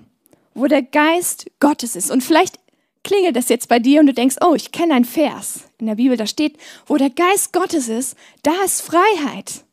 wo 0.54 0.68
der 0.68 0.84
Geist 0.84 1.50
Gottes 1.60 1.96
ist. 1.96 2.12
Und 2.12 2.24
vielleicht 2.24 2.60
klingelt 3.04 3.36
das 3.36 3.50
jetzt 3.50 3.68
bei 3.68 3.80
dir 3.80 4.00
und 4.00 4.08
du 4.08 4.14
denkst, 4.14 4.38
oh, 4.42 4.54
ich 4.54 4.72
kenne 4.72 4.94
einen 4.94 5.06
Vers 5.06 5.66
in 5.78 5.88
der 5.88 5.96
Bibel, 5.96 6.18
da 6.18 6.26
steht, 6.26 6.58
wo 6.86 6.98
der 6.98 7.10
Geist 7.10 7.52
Gottes 7.52 7.90
ist, 7.90 8.16
da 8.44 8.54
ist 8.64 8.82
Freiheit. 8.82 9.66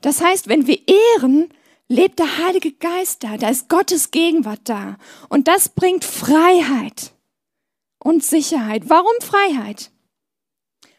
Das 0.00 0.20
heißt, 0.20 0.48
wenn 0.48 0.66
wir 0.66 0.78
ehren, 0.88 1.50
lebt 1.88 2.18
der 2.18 2.38
Heilige 2.38 2.72
Geist 2.72 3.22
da, 3.22 3.36
da 3.36 3.48
ist 3.48 3.68
Gottes 3.68 4.10
Gegenwart 4.10 4.62
da. 4.64 4.96
Und 5.28 5.46
das 5.46 5.68
bringt 5.68 6.04
Freiheit 6.04 7.13
und 8.04 8.22
Sicherheit. 8.22 8.84
Warum 8.86 9.14
Freiheit? 9.20 9.90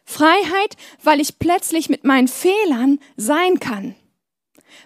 Freiheit, 0.04 0.76
weil 1.02 1.22
ich 1.22 1.40
plötzlich 1.40 1.88
mit 1.88 2.04
meinen 2.04 2.28
Fehlern 2.28 3.00
sein 3.16 3.60
kann. 3.60 3.96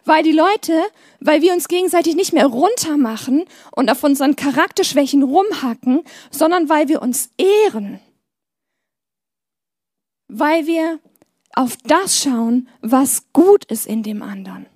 Weil 0.06 0.22
die 0.24 0.32
Leute, 0.32 0.84
weil 1.20 1.42
wir 1.42 1.54
uns 1.54 1.68
gegenseitig 1.68 2.16
nicht 2.16 2.34
mehr 2.34 2.46
runtermachen 2.46 3.46
und 3.72 3.90
auf 3.90 4.04
unseren 4.04 4.36
Charakterschwächen 4.36 5.24
rumhacken, 5.24 6.04
sondern 6.30 6.70
weil 6.70 6.88
wir 6.88 7.02
uns 7.02 7.32
ehren. 7.38 8.00
Weil 10.28 10.68
wir 10.68 11.00
auf 11.54 11.78
das 11.86 12.22
schauen, 12.22 12.70
was 12.82 13.32
gut 13.34 13.66
ist 13.66 13.88
in 13.88 14.04
dem 14.04 14.22
anderen. 14.22 14.68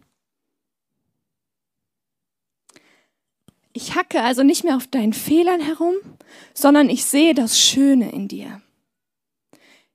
Ich 3.74 3.96
hacke 3.96 4.22
also 4.22 4.44
nicht 4.44 4.64
mehr 4.64 4.76
auf 4.76 4.88
deinen 4.88 5.14
Fehlern 5.14 5.60
herum, 5.60 5.96
sondern 6.54 6.90
ich 6.90 7.06
sehe 7.06 7.34
das 7.34 7.60
Schöne 7.60 8.12
in 8.12 8.28
dir. 8.28 8.62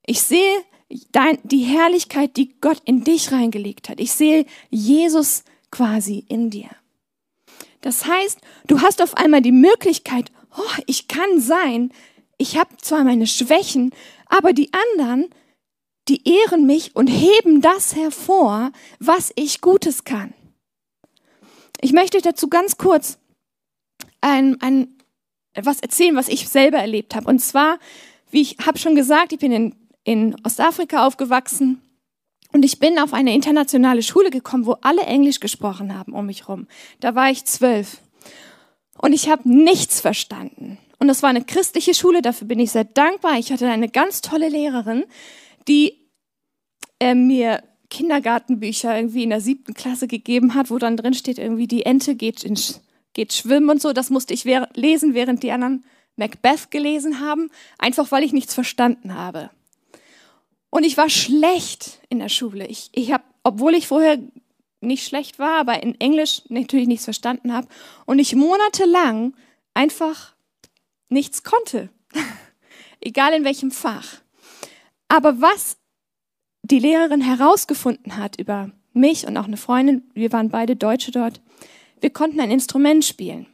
Ich 0.04 0.20
sehe 0.22 0.64
dein, 1.12 1.38
die 1.44 1.62
Herrlichkeit, 1.62 2.36
die 2.36 2.58
Gott 2.60 2.82
in 2.84 3.04
dich 3.04 3.30
reingelegt 3.30 3.88
hat. 3.88 4.00
Ich 4.00 4.12
sehe 4.12 4.46
Jesus 4.70 5.44
quasi 5.70 6.24
in 6.28 6.50
dir. 6.50 6.70
Das 7.80 8.06
heißt, 8.06 8.40
du 8.66 8.80
hast 8.80 9.00
auf 9.00 9.16
einmal 9.16 9.42
die 9.42 9.52
Möglichkeit, 9.52 10.32
oh, 10.56 10.82
ich 10.86 11.06
kann 11.06 11.40
sein, 11.40 11.92
ich 12.36 12.58
habe 12.58 12.76
zwar 12.78 13.04
meine 13.04 13.26
Schwächen, 13.26 13.92
aber 14.26 14.52
die 14.52 14.70
anderen, 14.72 15.28
die 16.08 16.28
ehren 16.28 16.66
mich 16.66 16.96
und 16.96 17.06
heben 17.06 17.60
das 17.60 17.94
hervor, 17.94 18.72
was 18.98 19.32
ich 19.36 19.60
Gutes 19.60 20.04
kann. 20.04 20.34
Ich 21.80 21.92
möchte 21.92 22.20
dazu 22.20 22.48
ganz 22.48 22.76
kurz 22.76 23.17
ein, 24.20 24.60
ein, 24.60 24.88
was 25.54 25.80
erzählen, 25.80 26.16
was 26.16 26.28
ich 26.28 26.48
selber 26.48 26.78
erlebt 26.78 27.14
habe. 27.14 27.28
Und 27.28 27.40
zwar, 27.40 27.78
wie 28.30 28.42
ich 28.42 28.56
habe 28.64 28.78
schon 28.78 28.94
gesagt, 28.94 29.32
ich 29.32 29.38
bin 29.38 29.52
in, 29.52 29.74
in 30.04 30.36
Ostafrika 30.44 31.06
aufgewachsen 31.06 31.80
und 32.52 32.64
ich 32.64 32.78
bin 32.78 32.98
auf 32.98 33.12
eine 33.12 33.34
internationale 33.34 34.02
Schule 34.02 34.30
gekommen, 34.30 34.66
wo 34.66 34.76
alle 34.80 35.02
Englisch 35.02 35.40
gesprochen 35.40 35.96
haben 35.96 36.12
um 36.14 36.26
mich 36.26 36.42
herum. 36.42 36.66
Da 37.00 37.14
war 37.14 37.30
ich 37.30 37.44
zwölf. 37.44 37.98
Und 38.96 39.12
ich 39.12 39.28
habe 39.28 39.48
nichts 39.48 40.00
verstanden. 40.00 40.78
Und 40.98 41.08
das 41.08 41.22
war 41.22 41.30
eine 41.30 41.44
christliche 41.44 41.94
Schule, 41.94 42.22
dafür 42.22 42.48
bin 42.48 42.58
ich 42.58 42.72
sehr 42.72 42.84
dankbar. 42.84 43.38
Ich 43.38 43.52
hatte 43.52 43.68
eine 43.68 43.88
ganz 43.88 44.20
tolle 44.20 44.48
Lehrerin, 44.48 45.04
die 45.68 45.94
äh, 46.98 47.14
mir 47.14 47.62
Kindergartenbücher 47.90 48.96
irgendwie 48.96 49.22
in 49.22 49.30
der 49.30 49.40
siebten 49.40 49.74
Klasse 49.74 50.08
gegeben 50.08 50.54
hat, 50.54 50.70
wo 50.70 50.78
dann 50.78 50.96
drin 50.96 51.14
steht 51.14 51.38
irgendwie, 51.38 51.66
die 51.66 51.86
Ente 51.86 52.16
geht 52.16 52.42
ins 52.42 52.80
geht 53.18 53.32
schwimmen 53.32 53.68
und 53.68 53.82
so. 53.82 53.92
Das 53.92 54.10
musste 54.10 54.32
ich 54.32 54.44
lesen, 54.44 55.12
während 55.12 55.42
die 55.42 55.50
anderen 55.50 55.84
Macbeth 56.14 56.70
gelesen 56.70 57.18
haben, 57.18 57.50
einfach 57.76 58.12
weil 58.12 58.22
ich 58.22 58.32
nichts 58.32 58.54
verstanden 58.54 59.14
habe. 59.14 59.50
Und 60.70 60.84
ich 60.84 60.96
war 60.96 61.10
schlecht 61.10 61.98
in 62.10 62.20
der 62.20 62.28
Schule. 62.28 62.64
Ich, 62.68 62.90
ich 62.92 63.12
habe, 63.12 63.24
obwohl 63.42 63.74
ich 63.74 63.88
vorher 63.88 64.20
nicht 64.80 65.04
schlecht 65.04 65.40
war, 65.40 65.58
aber 65.58 65.82
in 65.82 66.00
Englisch 66.00 66.42
natürlich 66.48 66.86
nichts 66.86 67.06
verstanden 67.06 67.52
habe 67.52 67.66
und 68.06 68.20
ich 68.20 68.36
monatelang 68.36 69.34
einfach 69.74 70.36
nichts 71.08 71.42
konnte, 71.42 71.88
egal 73.00 73.32
in 73.32 73.44
welchem 73.44 73.72
Fach. 73.72 74.18
Aber 75.08 75.40
was 75.40 75.76
die 76.62 76.78
Lehrerin 76.78 77.22
herausgefunden 77.22 78.16
hat 78.16 78.38
über 78.38 78.70
mich 78.92 79.26
und 79.26 79.36
auch 79.36 79.46
eine 79.46 79.56
Freundin, 79.56 80.08
wir 80.14 80.30
waren 80.30 80.50
beide 80.50 80.76
Deutsche 80.76 81.10
dort, 81.10 81.40
wir 82.00 82.10
konnten 82.10 82.40
ein 82.40 82.50
Instrument 82.50 83.04
spielen. 83.04 83.46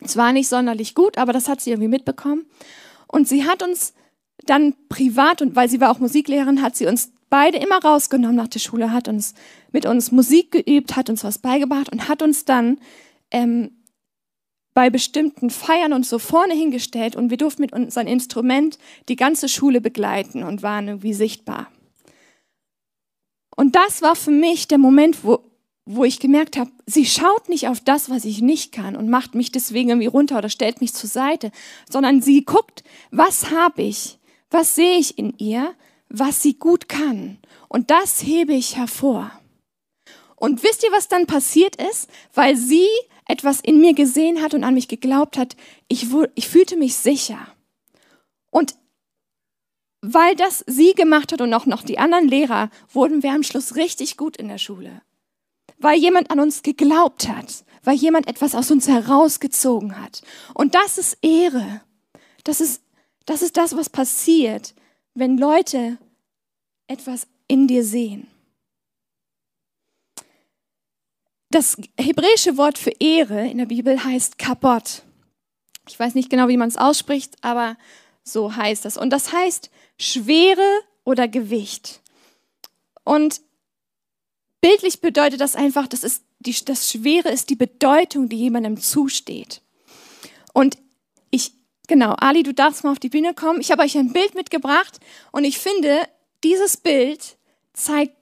Es 0.00 0.16
war 0.16 0.32
nicht 0.32 0.48
sonderlich 0.48 0.94
gut, 0.94 1.18
aber 1.18 1.32
das 1.32 1.48
hat 1.48 1.60
sie 1.60 1.70
irgendwie 1.70 1.88
mitbekommen. 1.88 2.46
Und 3.06 3.28
sie 3.28 3.44
hat 3.44 3.62
uns 3.62 3.94
dann 4.44 4.74
privat, 4.88 5.40
und 5.40 5.56
weil 5.56 5.68
sie 5.68 5.80
war 5.80 5.90
auch 5.90 5.98
Musiklehrerin, 5.98 6.62
hat 6.62 6.76
sie 6.76 6.86
uns 6.86 7.12
beide 7.30 7.58
immer 7.58 7.82
rausgenommen 7.82 8.36
nach 8.36 8.48
der 8.48 8.58
Schule, 8.58 8.92
hat 8.92 9.08
uns 9.08 9.34
mit 9.72 9.86
uns 9.86 10.12
Musik 10.12 10.52
geübt, 10.52 10.96
hat 10.96 11.10
uns 11.10 11.24
was 11.24 11.38
beigebracht 11.38 11.90
und 11.90 12.08
hat 12.08 12.22
uns 12.22 12.44
dann 12.44 12.78
ähm, 13.30 13.70
bei 14.74 14.90
bestimmten 14.90 15.50
Feiern 15.50 15.92
und 15.92 16.04
so 16.04 16.18
vorne 16.18 16.54
hingestellt 16.54 17.16
und 17.16 17.30
wir 17.30 17.36
durften 17.36 17.62
mit 17.62 17.72
unserem 17.72 18.08
Instrument 18.08 18.78
die 19.08 19.16
ganze 19.16 19.48
Schule 19.48 19.80
begleiten 19.80 20.42
und 20.42 20.62
waren 20.62 20.88
irgendwie 20.88 21.14
sichtbar. 21.14 21.70
Und 23.56 23.76
das 23.76 24.02
war 24.02 24.16
für 24.16 24.32
mich 24.32 24.66
der 24.66 24.78
Moment, 24.78 25.24
wo, 25.24 25.38
wo 25.86 26.04
ich 26.04 26.18
gemerkt 26.18 26.56
habe, 26.56 26.70
sie 26.86 27.04
schaut 27.04 27.48
nicht 27.48 27.68
auf 27.68 27.80
das, 27.80 28.08
was 28.08 28.24
ich 28.24 28.40
nicht 28.40 28.72
kann 28.72 28.96
und 28.96 29.10
macht 29.10 29.34
mich 29.34 29.52
deswegen 29.52 29.90
irgendwie 29.90 30.06
runter 30.06 30.38
oder 30.38 30.48
stellt 30.48 30.80
mich 30.80 30.94
zur 30.94 31.10
Seite, 31.10 31.50
sondern 31.88 32.22
sie 32.22 32.44
guckt, 32.44 32.84
was 33.10 33.50
habe 33.50 33.82
ich, 33.82 34.18
was 34.50 34.74
sehe 34.74 34.98
ich 34.98 35.18
in 35.18 35.34
ihr, 35.36 35.74
was 36.08 36.42
sie 36.42 36.58
gut 36.58 36.88
kann. 36.88 37.38
Und 37.68 37.90
das 37.90 38.22
hebe 38.22 38.54
ich 38.54 38.76
hervor. 38.76 39.30
Und 40.36 40.62
wisst 40.62 40.84
ihr, 40.84 40.92
was 40.92 41.08
dann 41.08 41.26
passiert 41.26 41.76
ist? 41.76 42.08
Weil 42.32 42.56
sie 42.56 42.86
etwas 43.26 43.60
in 43.60 43.80
mir 43.80 43.94
gesehen 43.94 44.42
hat 44.42 44.54
und 44.54 44.64
an 44.64 44.74
mich 44.74 44.88
geglaubt 44.88 45.36
hat, 45.36 45.56
ich, 45.88 46.06
ich 46.34 46.48
fühlte 46.48 46.76
mich 46.76 46.96
sicher. 46.96 47.38
Und 48.50 48.74
weil 50.00 50.36
das 50.36 50.62
sie 50.66 50.92
gemacht 50.94 51.32
hat 51.32 51.40
und 51.40 51.52
auch 51.54 51.66
noch 51.66 51.82
die 51.82 51.98
anderen 51.98 52.28
Lehrer, 52.28 52.70
wurden 52.92 53.22
wir 53.22 53.32
am 53.32 53.42
Schluss 53.42 53.76
richtig 53.76 54.16
gut 54.16 54.36
in 54.36 54.48
der 54.48 54.58
Schule. 54.58 55.02
Weil 55.78 55.98
jemand 55.98 56.30
an 56.30 56.40
uns 56.40 56.62
geglaubt 56.62 57.28
hat, 57.28 57.64
weil 57.82 57.96
jemand 57.96 58.28
etwas 58.28 58.54
aus 58.54 58.70
uns 58.70 58.88
herausgezogen 58.88 60.00
hat. 60.00 60.22
Und 60.54 60.74
das 60.74 60.98
ist 60.98 61.18
Ehre. 61.22 61.82
Das 62.44 62.60
ist 62.60 62.84
das 63.26 63.42
ist 63.42 63.56
das, 63.56 63.76
was 63.76 63.88
passiert, 63.88 64.74
wenn 65.14 65.38
Leute 65.38 65.98
etwas 66.86 67.26
in 67.48 67.66
dir 67.66 67.84
sehen. 67.84 68.28
Das 71.50 71.76
hebräische 71.98 72.56
Wort 72.56 72.78
für 72.78 72.92
Ehre 72.98 73.48
in 73.48 73.58
der 73.58 73.66
Bibel 73.66 74.02
heißt 74.02 74.38
Kabot. 74.38 75.02
Ich 75.88 75.98
weiß 75.98 76.14
nicht 76.14 76.30
genau, 76.30 76.48
wie 76.48 76.56
man 76.56 76.68
es 76.68 76.76
ausspricht, 76.76 77.36
aber 77.42 77.76
so 78.24 78.56
heißt 78.56 78.84
das. 78.84 78.96
Und 78.96 79.10
das 79.10 79.32
heißt 79.32 79.70
Schwere 79.98 80.80
oder 81.04 81.28
Gewicht. 81.28 82.00
Und 83.04 83.40
bildlich 84.64 85.02
bedeutet 85.02 85.42
das 85.42 85.56
einfach, 85.56 85.86
das, 85.86 86.04
ist 86.04 86.24
die, 86.38 86.56
das 86.64 86.90
Schwere 86.90 87.28
ist 87.28 87.50
die 87.50 87.54
Bedeutung, 87.54 88.30
die 88.30 88.38
jemandem 88.38 88.80
zusteht. 88.80 89.60
Und 90.54 90.78
ich 91.30 91.52
Genau, 91.86 92.14
Ali, 92.18 92.42
du 92.42 92.54
darfst 92.54 92.82
mal 92.82 92.92
auf 92.92 92.98
die 92.98 93.10
Bühne 93.10 93.34
kommen. 93.34 93.60
Ich 93.60 93.70
habe 93.70 93.82
euch 93.82 93.94
ein 93.98 94.14
Bild 94.14 94.34
mitgebracht 94.34 95.00
und 95.32 95.44
ich 95.44 95.58
finde, 95.58 96.00
dieses 96.42 96.78
Bild 96.78 97.36
zeigt 97.74 98.16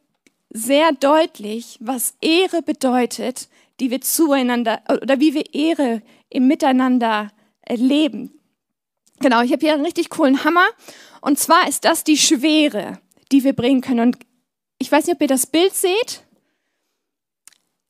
sehr 0.50 0.90
deutlich, 0.90 1.78
was 1.80 2.14
Ehre 2.20 2.62
bedeutet, 2.62 3.48
die 3.78 3.92
wir 3.92 4.00
zueinander 4.00 4.82
oder 4.90 5.20
wie 5.20 5.34
wir 5.34 5.54
Ehre 5.54 6.02
im 6.28 6.48
Miteinander 6.48 7.30
erleben. 7.60 8.32
Genau, 9.20 9.42
ich 9.42 9.52
habe 9.52 9.64
hier 9.64 9.74
einen 9.74 9.86
richtig 9.86 10.10
coolen 10.10 10.42
Hammer 10.42 10.66
und 11.20 11.38
zwar 11.38 11.68
ist 11.68 11.84
das 11.84 12.02
die 12.02 12.18
Schwere, 12.18 12.98
die 13.30 13.44
wir 13.44 13.52
bringen 13.52 13.80
können. 13.80 14.00
Und 14.00 14.18
ich 14.78 14.90
weiß 14.90 15.06
nicht, 15.06 15.14
ob 15.14 15.22
ihr 15.22 15.28
das 15.28 15.46
Bild 15.46 15.76
seht. 15.76 16.24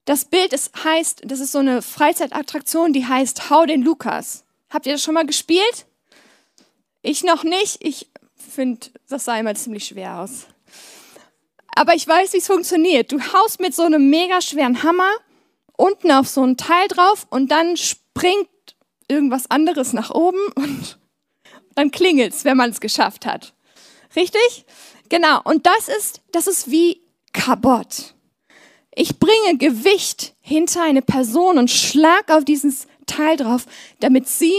Das 0.05 0.25
Bild 0.25 0.53
ist, 0.53 0.85
heißt, 0.85 1.23
das 1.25 1.41
ist 1.41 1.53
so 1.53 1.59
eine 1.59 1.81
Freizeitattraktion, 1.81 2.93
die 2.93 3.07
heißt 3.07 3.51
Hau 3.51 3.67
den 3.67 3.83
Lukas. 3.83 4.45
Habt 4.71 4.87
ihr 4.87 4.93
das 4.93 5.03
schon 5.03 5.15
mal 5.15 5.27
gespielt? 5.27 5.87
Ich 7.03 7.23
noch 7.23 7.45
nicht. 7.45 7.79
Ich 7.81 8.09
finde, 8.37 8.89
das 9.09 9.25
sah 9.25 9.39
immer 9.39 9.55
ziemlich 9.55 9.87
schwer 9.87 10.21
aus. 10.21 10.47
Aber 11.75 11.95
ich 11.95 12.07
weiß, 12.07 12.33
wie 12.33 12.39
es 12.39 12.47
funktioniert. 12.47 13.13
Du 13.13 13.21
haust 13.21 13.61
mit 13.61 13.75
so 13.75 13.83
einem 13.83 14.11
mega 14.11 14.41
schweren 14.41 14.83
Hammer 14.83 15.11
unten 15.77 16.11
auf 16.11 16.29
so 16.29 16.45
ein 16.45 16.57
Teil 16.57 16.89
drauf 16.89 17.27
und 17.31 17.51
dann 17.51 17.77
springt 17.77 18.49
irgendwas 19.09 19.51
anderes 19.51 19.93
nach 19.93 20.11
oben 20.11 20.41
und 20.55 20.99
dann 21.75 21.91
klingelt's, 21.91 22.45
wenn 22.45 22.57
man 22.57 22.71
es 22.71 22.81
geschafft 22.81 23.27
hat. 23.27 23.55
Richtig? 24.15 24.65
Genau. 25.09 25.41
Und 25.45 25.67
das 25.67 25.89
ist, 25.89 26.21
das 26.33 26.47
ist 26.47 26.71
wie 26.71 27.03
Kabott. 27.33 28.15
Ich 28.95 29.19
bringe 29.19 29.57
Gewicht 29.59 30.35
hinter 30.41 30.83
eine 30.83 31.03
Person 31.03 31.59
und 31.59 31.71
schlag 31.71 32.31
auf 32.31 32.45
dieses 32.45 32.87
Teil 33.07 33.37
drauf, 33.37 33.67
damit 34.01 34.29
sie 34.29 34.55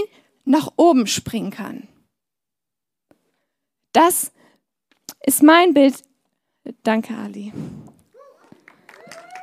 nach 0.46 0.69
oben 0.76 1.08
springen 1.08 1.52
kann. 1.52 1.88
Das 3.91 4.32
ist 5.24 5.43
mein 5.43 5.74
Bild. 5.74 5.96
Danke, 6.84 7.15
Ali. 7.15 7.54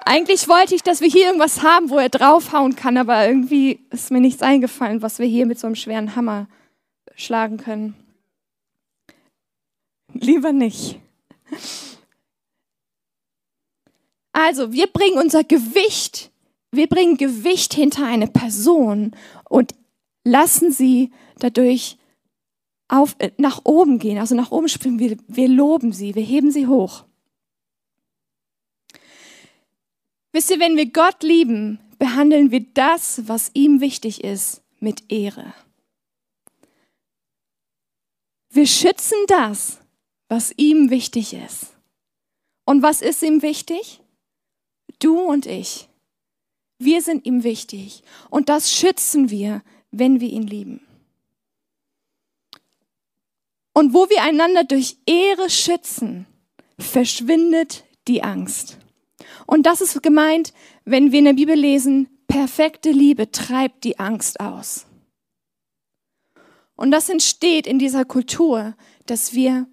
Eigentlich 0.04 0.48
wollte 0.48 0.74
ich, 0.74 0.82
dass 0.82 1.00
wir 1.00 1.08
hier 1.08 1.26
irgendwas 1.26 1.62
haben, 1.62 1.88
wo 1.88 1.98
er 1.98 2.08
draufhauen 2.08 2.74
kann, 2.74 2.96
aber 2.96 3.28
irgendwie 3.28 3.78
ist 3.90 4.10
mir 4.10 4.20
nichts 4.20 4.42
eingefallen, 4.42 5.02
was 5.02 5.20
wir 5.20 5.26
hier 5.26 5.46
mit 5.46 5.60
so 5.60 5.68
einem 5.68 5.76
schweren 5.76 6.16
Hammer 6.16 6.48
schlagen 7.14 7.58
können. 7.58 7.94
Lieber 10.12 10.52
nicht. 10.52 10.98
Also, 14.32 14.72
wir 14.72 14.86
bringen 14.86 15.18
unser 15.18 15.44
Gewicht 15.44 16.30
wir 16.72 16.86
bringen 16.86 17.16
Gewicht 17.16 17.74
hinter 17.74 18.06
eine 18.06 18.28
Person 18.28 19.16
und 19.48 19.74
lassen 20.24 20.70
sie 20.70 21.10
dadurch 21.38 21.96
auf, 22.88 23.16
nach 23.38 23.62
oben 23.64 23.98
gehen, 23.98 24.18
also 24.18 24.34
nach 24.34 24.50
oben 24.50 24.68
springen. 24.68 24.98
Wir, 24.98 25.16
wir 25.26 25.48
loben 25.48 25.92
sie, 25.92 26.14
wir 26.14 26.22
heben 26.22 26.50
sie 26.50 26.66
hoch. 26.66 27.04
Wisst 30.32 30.50
ihr, 30.50 30.60
wenn 30.60 30.76
wir 30.76 30.86
Gott 30.86 31.22
lieben, 31.24 31.80
behandeln 31.98 32.52
wir 32.52 32.60
das, 32.74 33.26
was 33.26 33.50
ihm 33.54 33.80
wichtig 33.80 34.22
ist, 34.22 34.62
mit 34.78 35.10
Ehre. 35.10 35.52
Wir 38.50 38.66
schützen 38.66 39.18
das, 39.26 39.80
was 40.28 40.52
ihm 40.56 40.90
wichtig 40.90 41.34
ist. 41.34 41.74
Und 42.64 42.82
was 42.82 43.02
ist 43.02 43.22
ihm 43.22 43.42
wichtig? 43.42 44.00
Du 45.00 45.18
und 45.18 45.46
ich. 45.46 45.88
Wir 46.78 47.02
sind 47.02 47.26
ihm 47.26 47.42
wichtig 47.42 48.02
und 48.30 48.48
das 48.48 48.72
schützen 48.72 49.28
wir, 49.28 49.62
wenn 49.90 50.20
wir 50.20 50.28
ihn 50.28 50.46
lieben. 50.46 50.86
Und 53.72 53.92
wo 53.92 54.08
wir 54.08 54.22
einander 54.22 54.64
durch 54.64 54.96
Ehre 55.06 55.50
schützen, 55.50 56.26
verschwindet 56.78 57.84
die 58.08 58.22
Angst. 58.22 58.78
Und 59.46 59.66
das 59.66 59.80
ist 59.80 60.02
gemeint, 60.02 60.52
wenn 60.84 61.12
wir 61.12 61.18
in 61.18 61.24
der 61.26 61.32
Bibel 61.34 61.54
lesen, 61.54 62.08
perfekte 62.26 62.90
Liebe 62.90 63.30
treibt 63.30 63.84
die 63.84 63.98
Angst 63.98 64.40
aus. 64.40 64.86
Und 66.76 66.92
das 66.92 67.08
entsteht 67.08 67.66
in 67.66 67.78
dieser 67.78 68.04
Kultur, 68.04 68.74
dass 69.06 69.34
wir, 69.34 69.66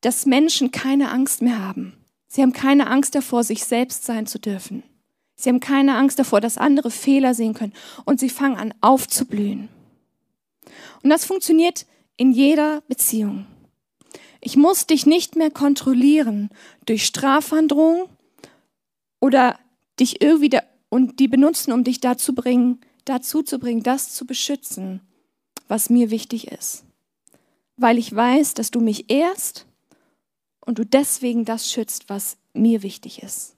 dass 0.00 0.24
Menschen 0.24 0.70
keine 0.70 1.10
Angst 1.10 1.42
mehr 1.42 1.58
haben. 1.58 2.01
Sie 2.34 2.40
haben 2.40 2.54
keine 2.54 2.86
Angst 2.86 3.14
davor, 3.14 3.44
sich 3.44 3.62
selbst 3.62 4.06
sein 4.06 4.26
zu 4.26 4.38
dürfen. 4.38 4.82
Sie 5.34 5.50
haben 5.50 5.60
keine 5.60 5.96
Angst 5.96 6.18
davor, 6.18 6.40
dass 6.40 6.56
andere 6.56 6.90
Fehler 6.90 7.34
sehen 7.34 7.52
können 7.52 7.74
und 8.06 8.20
sie 8.20 8.30
fangen 8.30 8.56
an 8.56 8.72
aufzublühen. 8.80 9.68
Und 11.02 11.10
das 11.10 11.26
funktioniert 11.26 11.84
in 12.16 12.32
jeder 12.32 12.80
Beziehung. 12.88 13.46
Ich 14.40 14.56
muss 14.56 14.86
dich 14.86 15.04
nicht 15.04 15.36
mehr 15.36 15.50
kontrollieren 15.50 16.48
durch 16.86 17.04
Strafandrohung 17.04 18.08
oder 19.20 19.58
dich 20.00 20.22
irgendwie 20.22 20.48
da, 20.48 20.62
und 20.88 21.20
die 21.20 21.28
benutzen, 21.28 21.70
um 21.70 21.84
dich 21.84 22.00
dazu 22.00 22.34
bringen, 22.34 22.80
dazu 23.04 23.42
zu 23.42 23.58
bringen, 23.58 23.82
das 23.82 24.14
zu 24.14 24.24
beschützen, 24.24 25.02
was 25.68 25.90
mir 25.90 26.10
wichtig 26.10 26.50
ist. 26.50 26.84
Weil 27.76 27.98
ich 27.98 28.14
weiß, 28.16 28.54
dass 28.54 28.70
du 28.70 28.80
mich 28.80 29.10
ehrst 29.10 29.66
und 30.64 30.78
du 30.78 30.84
deswegen 30.84 31.44
das 31.44 31.70
schützt, 31.70 32.08
was 32.08 32.36
mir 32.54 32.82
wichtig 32.82 33.22
ist. 33.22 33.56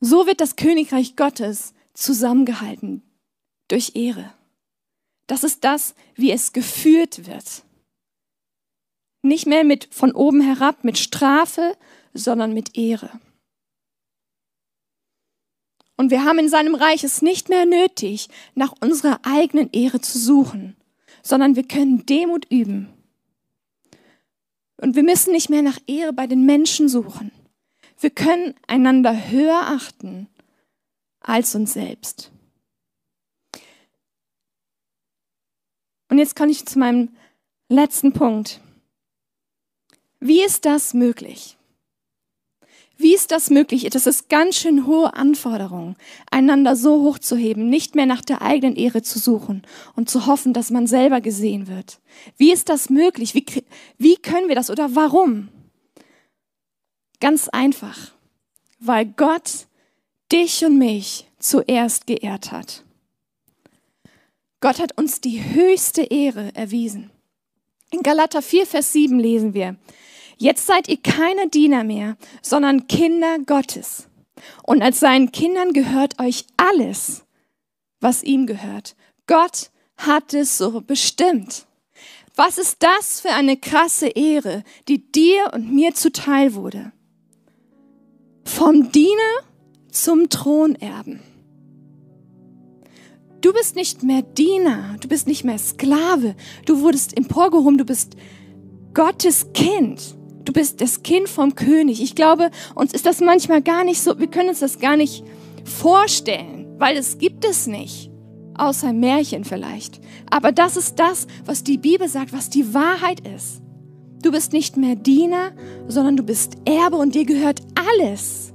So 0.00 0.26
wird 0.26 0.40
das 0.40 0.56
Königreich 0.56 1.14
Gottes 1.16 1.74
zusammengehalten 1.94 3.02
durch 3.68 3.92
Ehre. 3.94 4.32
Das 5.26 5.44
ist 5.44 5.64
das, 5.64 5.94
wie 6.14 6.32
es 6.32 6.52
geführt 6.52 7.26
wird. 7.26 7.64
Nicht 9.22 9.46
mehr 9.46 9.62
mit 9.62 9.88
von 9.92 10.12
oben 10.12 10.40
herab, 10.40 10.82
mit 10.82 10.98
Strafe, 10.98 11.76
sondern 12.12 12.52
mit 12.52 12.76
Ehre. 12.76 13.10
Und 15.96 16.10
wir 16.10 16.24
haben 16.24 16.40
in 16.40 16.48
seinem 16.48 16.74
Reich 16.74 17.04
es 17.04 17.22
nicht 17.22 17.48
mehr 17.48 17.64
nötig, 17.64 18.28
nach 18.56 18.74
unserer 18.80 19.20
eigenen 19.22 19.70
Ehre 19.70 20.00
zu 20.00 20.18
suchen, 20.18 20.76
sondern 21.22 21.54
wir 21.54 21.62
können 21.62 22.04
Demut 22.06 22.46
üben. 22.50 22.88
Und 24.82 24.96
wir 24.96 25.04
müssen 25.04 25.30
nicht 25.30 25.48
mehr 25.48 25.62
nach 25.62 25.78
Ehre 25.86 26.12
bei 26.12 26.26
den 26.26 26.44
Menschen 26.44 26.88
suchen. 26.88 27.30
Wir 28.00 28.10
können 28.10 28.56
einander 28.66 29.30
höher 29.30 29.68
achten 29.68 30.28
als 31.20 31.54
uns 31.54 31.72
selbst. 31.72 32.32
Und 36.08 36.18
jetzt 36.18 36.34
komme 36.34 36.50
ich 36.50 36.66
zu 36.66 36.80
meinem 36.80 37.16
letzten 37.68 38.12
Punkt. 38.12 38.60
Wie 40.18 40.42
ist 40.42 40.64
das 40.64 40.94
möglich? 40.94 41.56
Wie 42.98 43.14
ist 43.14 43.30
das 43.32 43.50
möglich? 43.50 43.88
Das 43.90 44.06
ist 44.06 44.28
ganz 44.28 44.56
schön 44.56 44.86
hohe 44.86 45.14
Anforderung, 45.14 45.96
einander 46.30 46.76
so 46.76 47.02
hoch 47.02 47.18
zu 47.18 47.36
heben, 47.36 47.68
nicht 47.68 47.94
mehr 47.94 48.06
nach 48.06 48.20
der 48.20 48.42
eigenen 48.42 48.76
Ehre 48.76 49.02
zu 49.02 49.18
suchen 49.18 49.62
und 49.96 50.08
zu 50.08 50.26
hoffen, 50.26 50.52
dass 50.52 50.70
man 50.70 50.86
selber 50.86 51.20
gesehen 51.20 51.68
wird. 51.68 52.00
Wie 52.36 52.52
ist 52.52 52.68
das 52.68 52.90
möglich? 52.90 53.34
Wie, 53.34 53.44
wie 53.98 54.16
können 54.16 54.48
wir 54.48 54.54
das 54.54 54.70
oder 54.70 54.94
warum? 54.94 55.48
Ganz 57.20 57.48
einfach, 57.48 58.12
weil 58.78 59.06
Gott 59.06 59.66
dich 60.30 60.64
und 60.64 60.78
mich 60.78 61.26
zuerst 61.38 62.06
geehrt 62.06 62.52
hat. 62.52 62.84
Gott 64.60 64.78
hat 64.78 64.96
uns 64.96 65.20
die 65.20 65.42
höchste 65.42 66.02
Ehre 66.02 66.54
erwiesen. 66.54 67.10
In 67.90 68.02
Galater 68.02 68.42
4, 68.42 68.66
Vers 68.66 68.92
7 68.92 69.18
lesen 69.18 69.54
wir, 69.54 69.76
Jetzt 70.42 70.66
seid 70.66 70.88
ihr 70.88 70.96
keine 70.96 71.48
Diener 71.48 71.84
mehr, 71.84 72.16
sondern 72.42 72.88
Kinder 72.88 73.38
Gottes. 73.46 74.08
Und 74.64 74.82
als 74.82 74.98
seinen 74.98 75.30
Kindern 75.30 75.72
gehört 75.72 76.18
euch 76.18 76.46
alles, 76.56 77.24
was 78.00 78.24
ihm 78.24 78.46
gehört. 78.48 78.96
Gott 79.28 79.70
hat 79.96 80.34
es 80.34 80.58
so 80.58 80.80
bestimmt. 80.80 81.68
Was 82.34 82.58
ist 82.58 82.78
das 82.82 83.20
für 83.20 83.28
eine 83.28 83.56
krasse 83.56 84.08
Ehre, 84.08 84.64
die 84.88 85.12
dir 85.12 85.52
und 85.54 85.72
mir 85.72 85.94
zuteil 85.94 86.54
wurde? 86.54 86.90
Vom 88.44 88.90
Diener 88.90 89.46
zum 89.92 90.28
Thronerben. 90.28 91.20
Du 93.42 93.52
bist 93.52 93.76
nicht 93.76 94.02
mehr 94.02 94.22
Diener, 94.22 94.96
du 95.00 95.06
bist 95.06 95.28
nicht 95.28 95.44
mehr 95.44 95.58
Sklave, 95.58 96.34
du 96.66 96.80
wurdest 96.80 97.16
emporgehoben, 97.16 97.78
du 97.78 97.84
bist 97.84 98.16
Gottes 98.92 99.52
Kind. 99.52 100.16
Du 100.44 100.52
bist 100.52 100.80
das 100.80 101.02
Kind 101.02 101.28
vom 101.28 101.54
König. 101.54 102.02
Ich 102.02 102.14
glaube, 102.14 102.50
uns 102.74 102.92
ist 102.92 103.06
das 103.06 103.20
manchmal 103.20 103.62
gar 103.62 103.84
nicht 103.84 104.02
so, 104.02 104.18
wir 104.18 104.26
können 104.26 104.48
uns 104.48 104.60
das 104.60 104.78
gar 104.78 104.96
nicht 104.96 105.24
vorstellen, 105.64 106.66
weil 106.78 106.96
es 106.96 107.18
gibt 107.18 107.44
es 107.44 107.66
nicht. 107.66 108.10
Außer 108.54 108.92
Märchen 108.92 109.44
vielleicht. 109.44 110.00
Aber 110.30 110.52
das 110.52 110.76
ist 110.76 110.98
das, 110.98 111.26
was 111.44 111.64
die 111.64 111.78
Bibel 111.78 112.08
sagt, 112.08 112.32
was 112.32 112.50
die 112.50 112.74
Wahrheit 112.74 113.26
ist. 113.26 113.62
Du 114.22 114.30
bist 114.30 114.52
nicht 114.52 114.76
mehr 114.76 114.94
Diener, 114.94 115.52
sondern 115.88 116.16
du 116.16 116.22
bist 116.22 116.56
Erbe 116.64 116.96
und 116.96 117.14
dir 117.14 117.24
gehört 117.24 117.60
alles, 117.74 118.52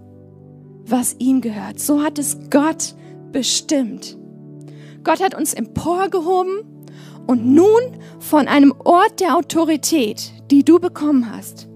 was 0.85 1.15
ihm 1.19 1.41
gehört. 1.41 1.79
So 1.79 2.01
hat 2.03 2.19
es 2.19 2.37
Gott 2.49 2.95
bestimmt. 3.31 4.17
Gott 5.03 5.21
hat 5.21 5.35
uns 5.35 5.53
emporgehoben 5.53 6.59
und 7.27 7.45
nun 7.45 7.81
von 8.19 8.47
einem 8.47 8.73
Ort 8.83 9.19
der 9.19 9.35
Autorität, 9.35 10.31
die 10.49 10.63
du 10.63 10.79
bekommen 10.79 11.29
hast, 11.35 11.67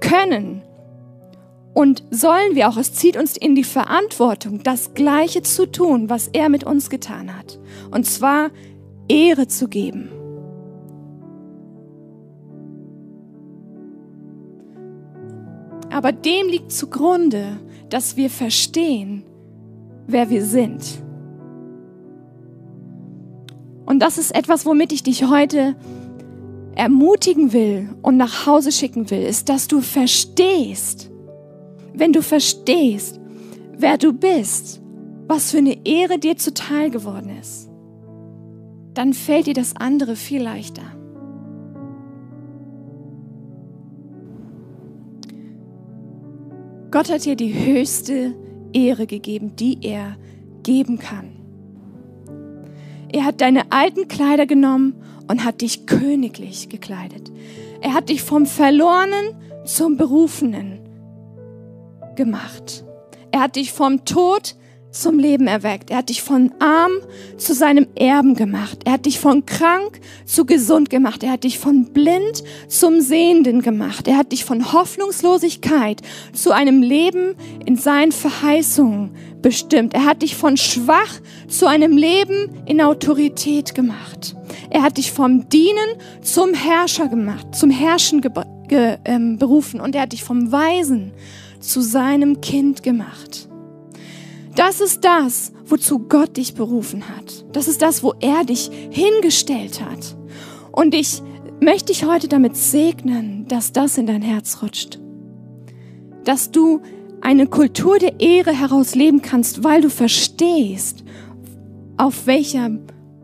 können 0.00 0.62
und 1.72 2.02
sollen 2.10 2.54
wir 2.54 2.68
auch, 2.68 2.76
es 2.76 2.94
zieht 2.94 3.16
uns 3.16 3.36
in 3.36 3.54
die 3.54 3.64
Verantwortung, 3.64 4.62
das 4.62 4.94
Gleiche 4.94 5.42
zu 5.42 5.66
tun, 5.66 6.10
was 6.10 6.28
er 6.28 6.48
mit 6.48 6.64
uns 6.64 6.90
getan 6.90 7.36
hat. 7.36 7.58
Und 7.90 8.06
zwar 8.06 8.50
Ehre 9.08 9.46
zu 9.46 9.68
geben. 9.68 10.10
Aber 15.90 16.12
dem 16.12 16.48
liegt 16.48 16.72
zugrunde, 16.72 17.58
dass 17.88 18.16
wir 18.16 18.30
verstehen, 18.30 19.24
wer 20.06 20.30
wir 20.30 20.44
sind. 20.44 21.02
Und 23.84 24.00
das 24.00 24.18
ist 24.18 24.34
etwas, 24.34 24.66
womit 24.66 24.92
ich 24.92 25.02
dich 25.02 25.28
heute 25.28 25.74
ermutigen 26.74 27.52
will 27.52 27.88
und 28.02 28.16
nach 28.16 28.46
Hause 28.46 28.72
schicken 28.72 29.10
will, 29.10 29.22
ist, 29.22 29.48
dass 29.48 29.68
du 29.68 29.80
verstehst, 29.80 31.10
wenn 31.94 32.12
du 32.12 32.22
verstehst, 32.22 33.20
wer 33.76 33.98
du 33.98 34.12
bist, 34.12 34.80
was 35.26 35.50
für 35.50 35.58
eine 35.58 35.86
Ehre 35.86 36.18
dir 36.18 36.36
zuteil 36.36 36.90
geworden 36.90 37.30
ist, 37.40 37.68
dann 38.94 39.12
fällt 39.12 39.46
dir 39.46 39.54
das 39.54 39.76
andere 39.76 40.16
viel 40.16 40.42
leichter. 40.42 40.82
Gott 46.90 47.10
hat 47.10 47.24
dir 47.24 47.36
die 47.36 47.54
höchste 47.54 48.34
Ehre 48.72 49.06
gegeben, 49.06 49.54
die 49.54 49.78
er 49.82 50.16
geben 50.64 50.98
kann. 50.98 51.39
Er 53.12 53.24
hat 53.24 53.40
deine 53.40 53.72
alten 53.72 54.08
Kleider 54.08 54.46
genommen 54.46 54.94
und 55.28 55.44
hat 55.44 55.60
dich 55.60 55.86
königlich 55.86 56.68
gekleidet. 56.68 57.30
Er 57.80 57.94
hat 57.94 58.08
dich 58.08 58.22
vom 58.22 58.46
Verlorenen 58.46 59.34
zum 59.64 59.96
Berufenen 59.96 60.80
gemacht. 62.16 62.84
Er 63.32 63.40
hat 63.40 63.56
dich 63.56 63.72
vom 63.72 64.04
Tod 64.04 64.56
zum 64.90 65.18
Leben 65.18 65.46
erweckt. 65.46 65.90
Er 65.90 65.98
hat 65.98 66.08
dich 66.08 66.22
von 66.22 66.52
arm 66.58 66.92
zu 67.36 67.54
seinem 67.54 67.86
Erben 67.94 68.34
gemacht. 68.34 68.80
Er 68.84 68.92
hat 68.92 69.06
dich 69.06 69.20
von 69.20 69.46
krank 69.46 70.00
zu 70.24 70.44
gesund 70.44 70.90
gemacht. 70.90 71.22
Er 71.22 71.32
hat 71.32 71.44
dich 71.44 71.58
von 71.58 71.92
blind 71.92 72.42
zum 72.68 73.00
Sehenden 73.00 73.62
gemacht. 73.62 74.08
Er 74.08 74.16
hat 74.16 74.32
dich 74.32 74.44
von 74.44 74.72
Hoffnungslosigkeit 74.72 76.02
zu 76.32 76.52
einem 76.52 76.82
Leben 76.82 77.34
in 77.64 77.76
seinen 77.76 78.12
Verheißungen 78.12 79.10
bestimmt. 79.42 79.94
Er 79.94 80.04
hat 80.04 80.22
dich 80.22 80.36
von 80.36 80.56
schwach 80.56 81.20
zu 81.48 81.66
einem 81.66 81.96
Leben 81.96 82.50
in 82.66 82.80
Autorität 82.80 83.74
gemacht. 83.74 84.34
Er 84.70 84.82
hat 84.82 84.98
dich 84.98 85.12
vom 85.12 85.48
Dienen 85.48 85.96
zum 86.22 86.54
Herrscher 86.54 87.08
gemacht, 87.08 87.54
zum 87.54 87.70
Herrschen 87.70 88.20
ge, 88.20 88.96
ähm, 89.04 89.38
berufen 89.38 89.80
und 89.80 89.94
er 89.94 90.02
hat 90.02 90.12
dich 90.12 90.24
vom 90.24 90.52
Weisen 90.52 91.12
zu 91.60 91.80
seinem 91.80 92.40
Kind 92.40 92.82
gemacht. 92.82 93.49
Das 94.54 94.80
ist 94.80 95.04
das, 95.04 95.52
wozu 95.64 96.00
Gott 96.00 96.36
dich 96.36 96.54
berufen 96.54 97.08
hat. 97.08 97.44
Das 97.52 97.68
ist 97.68 97.82
das, 97.82 98.02
wo 98.02 98.14
er 98.20 98.44
dich 98.44 98.70
hingestellt 98.90 99.80
hat. 99.84 100.16
Und 100.72 100.94
ich 100.94 101.22
möchte 101.60 101.92
dich 101.92 102.04
heute 102.04 102.28
damit 102.28 102.56
segnen, 102.56 103.46
dass 103.48 103.72
das 103.72 103.98
in 103.98 104.06
dein 104.06 104.22
Herz 104.22 104.62
rutscht. 104.62 104.98
Dass 106.24 106.50
du 106.50 106.80
eine 107.20 107.46
Kultur 107.46 107.98
der 107.98 108.20
Ehre 108.20 108.52
herausleben 108.52 109.22
kannst, 109.22 109.62
weil 109.62 109.82
du 109.82 109.90
verstehst, 109.90 111.04
auf 111.96 112.26
welcher 112.26 112.70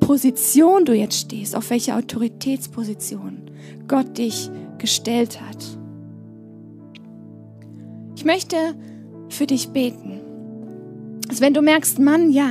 Position 0.01 0.85
du 0.85 0.93
jetzt 0.93 1.19
stehst, 1.19 1.57
auf 1.57 1.71
welcher 1.71 1.97
Autoritätsposition 1.97 3.51
Gott 3.89 4.19
dich 4.19 4.51
gestellt 4.79 5.41
hat. 5.41 5.65
Ich 8.15 8.25
möchte 8.25 8.57
für 9.29 9.47
dich 9.47 9.71
beten, 9.71 10.21
dass 11.37 11.43
wenn 11.43 11.53
du 11.53 11.61
merkst, 11.61 11.99
Mann, 11.99 12.31
ja, 12.31 12.49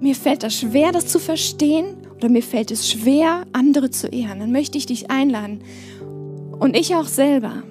mir 0.00 0.14
fällt 0.14 0.44
das 0.44 0.54
schwer, 0.54 0.92
das 0.92 1.08
zu 1.08 1.18
verstehen 1.18 1.96
oder 2.14 2.28
mir 2.28 2.42
fällt 2.42 2.70
es 2.70 2.88
schwer, 2.88 3.42
andere 3.52 3.90
zu 3.90 4.06
ehren, 4.06 4.38
dann 4.38 4.52
möchte 4.52 4.78
ich 4.78 4.86
dich 4.86 5.10
einladen 5.10 5.60
und 6.60 6.76
ich 6.76 6.94
auch 6.94 7.08
selber, 7.08 7.64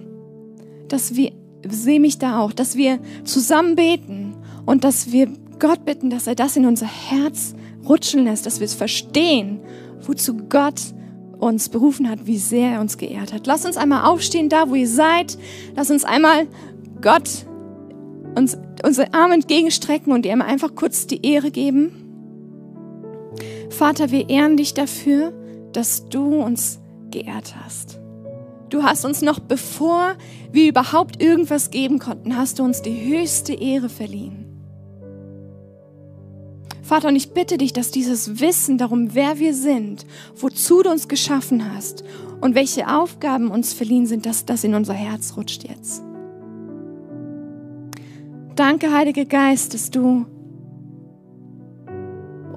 dass 0.89 1.15
wir 1.15 1.31
sehe 1.69 2.01
mich 2.01 2.19
da 2.19 2.41
auch, 2.41 2.51
dass 2.51 2.75
wir 2.75 2.99
zusammen 3.23 3.77
beten 3.77 4.35
und 4.65 4.83
dass 4.83 5.13
wir 5.13 5.29
Gott 5.57 5.85
bitten, 5.85 6.09
dass 6.09 6.27
er 6.27 6.35
das 6.35 6.57
in 6.57 6.65
unser 6.65 6.87
Herz 6.87 7.55
rutschen 7.87 8.25
lässt, 8.25 8.45
dass 8.45 8.59
wir 8.59 8.65
es 8.65 8.75
verstehen, 8.75 9.61
wozu 10.01 10.35
Gott 10.35 10.81
uns 11.39 11.69
berufen 11.69 12.09
hat, 12.09 12.27
wie 12.27 12.39
sehr 12.39 12.73
er 12.73 12.81
uns 12.81 12.97
geehrt 12.97 13.31
hat. 13.31 13.47
Lass 13.47 13.65
uns 13.65 13.77
einmal 13.77 14.03
aufstehen, 14.03 14.49
da 14.49 14.69
wo 14.69 14.75
ihr 14.75 14.89
seid. 14.89 15.37
Lass 15.77 15.91
uns 15.91 16.03
einmal 16.03 16.45
Gott 17.01 17.45
uns 18.35 18.57
unsere 18.83 19.13
Arme 19.13 19.35
entgegenstrecken 19.35 20.13
und 20.13 20.25
ihm 20.25 20.41
einfach 20.41 20.75
kurz 20.75 21.07
die 21.07 21.25
Ehre 21.25 21.51
geben. 21.51 21.91
Vater, 23.69 24.11
wir 24.11 24.29
ehren 24.29 24.57
dich 24.57 24.73
dafür, 24.73 25.33
dass 25.73 26.07
du 26.07 26.41
uns 26.41 26.79
geehrt 27.11 27.55
hast. 27.63 27.99
Du 28.69 28.83
hast 28.83 29.05
uns 29.05 29.21
noch 29.21 29.39
bevor 29.39 30.15
wir 30.51 30.69
überhaupt 30.69 31.21
irgendwas 31.21 31.71
geben 31.71 31.99
konnten, 31.99 32.37
hast 32.37 32.59
du 32.59 32.63
uns 32.63 32.81
die 32.81 33.05
höchste 33.05 33.53
Ehre 33.53 33.89
verliehen. 33.89 34.45
Vater, 36.81 37.07
und 37.07 37.15
ich 37.15 37.31
bitte 37.31 37.57
dich, 37.57 37.73
dass 37.73 37.89
dieses 37.89 38.39
Wissen 38.39 38.77
darum, 38.77 39.15
wer 39.15 39.39
wir 39.39 39.55
sind, 39.55 40.05
wozu 40.35 40.83
du 40.83 40.91
uns 40.91 41.07
geschaffen 41.07 41.73
hast 41.73 42.03
und 42.41 42.53
welche 42.53 42.87
Aufgaben 42.87 43.49
uns 43.49 43.73
verliehen 43.73 44.05
sind, 44.05 44.25
dass 44.25 44.45
das 44.45 44.63
in 44.63 44.75
unser 44.75 44.93
Herz 44.93 45.35
rutscht 45.35 45.63
jetzt. 45.67 46.03
Danke, 48.55 48.93
Heiliger 48.93 49.25
Geist, 49.25 49.73
dass 49.73 49.91
du 49.91 50.25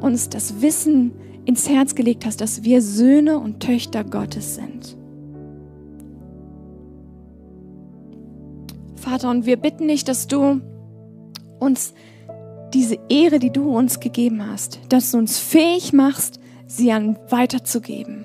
uns 0.01 0.29
das 0.29 0.63
Wissen 0.63 1.13
ins 1.45 1.69
Herz 1.69 1.97
gelegt 1.97 2.25
hast, 2.25 2.41
dass 2.41 2.63
wir 2.63 2.83
Söhne 2.83 3.41
und 3.41 3.61
Töchter 3.61 4.05
Gottes 4.05 4.55
sind. 4.55 4.97
Vater, 8.95 9.31
und 9.31 9.47
wir 9.47 9.57
bitten 9.57 9.89
dich, 9.89 10.05
dass 10.05 10.29
du 10.29 10.61
uns 11.59 11.95
diese 12.75 12.99
Ehre, 13.09 13.41
die 13.41 13.51
du 13.51 13.77
uns 13.77 13.99
gegeben 13.99 14.47
hast, 14.47 14.79
dass 14.91 15.11
du 15.11 15.19
uns 15.19 15.39
fähig 15.39 15.93
machst, 15.93 16.39
sie 16.67 16.93
an 16.93 17.19
weiterzugeben. 17.29 18.25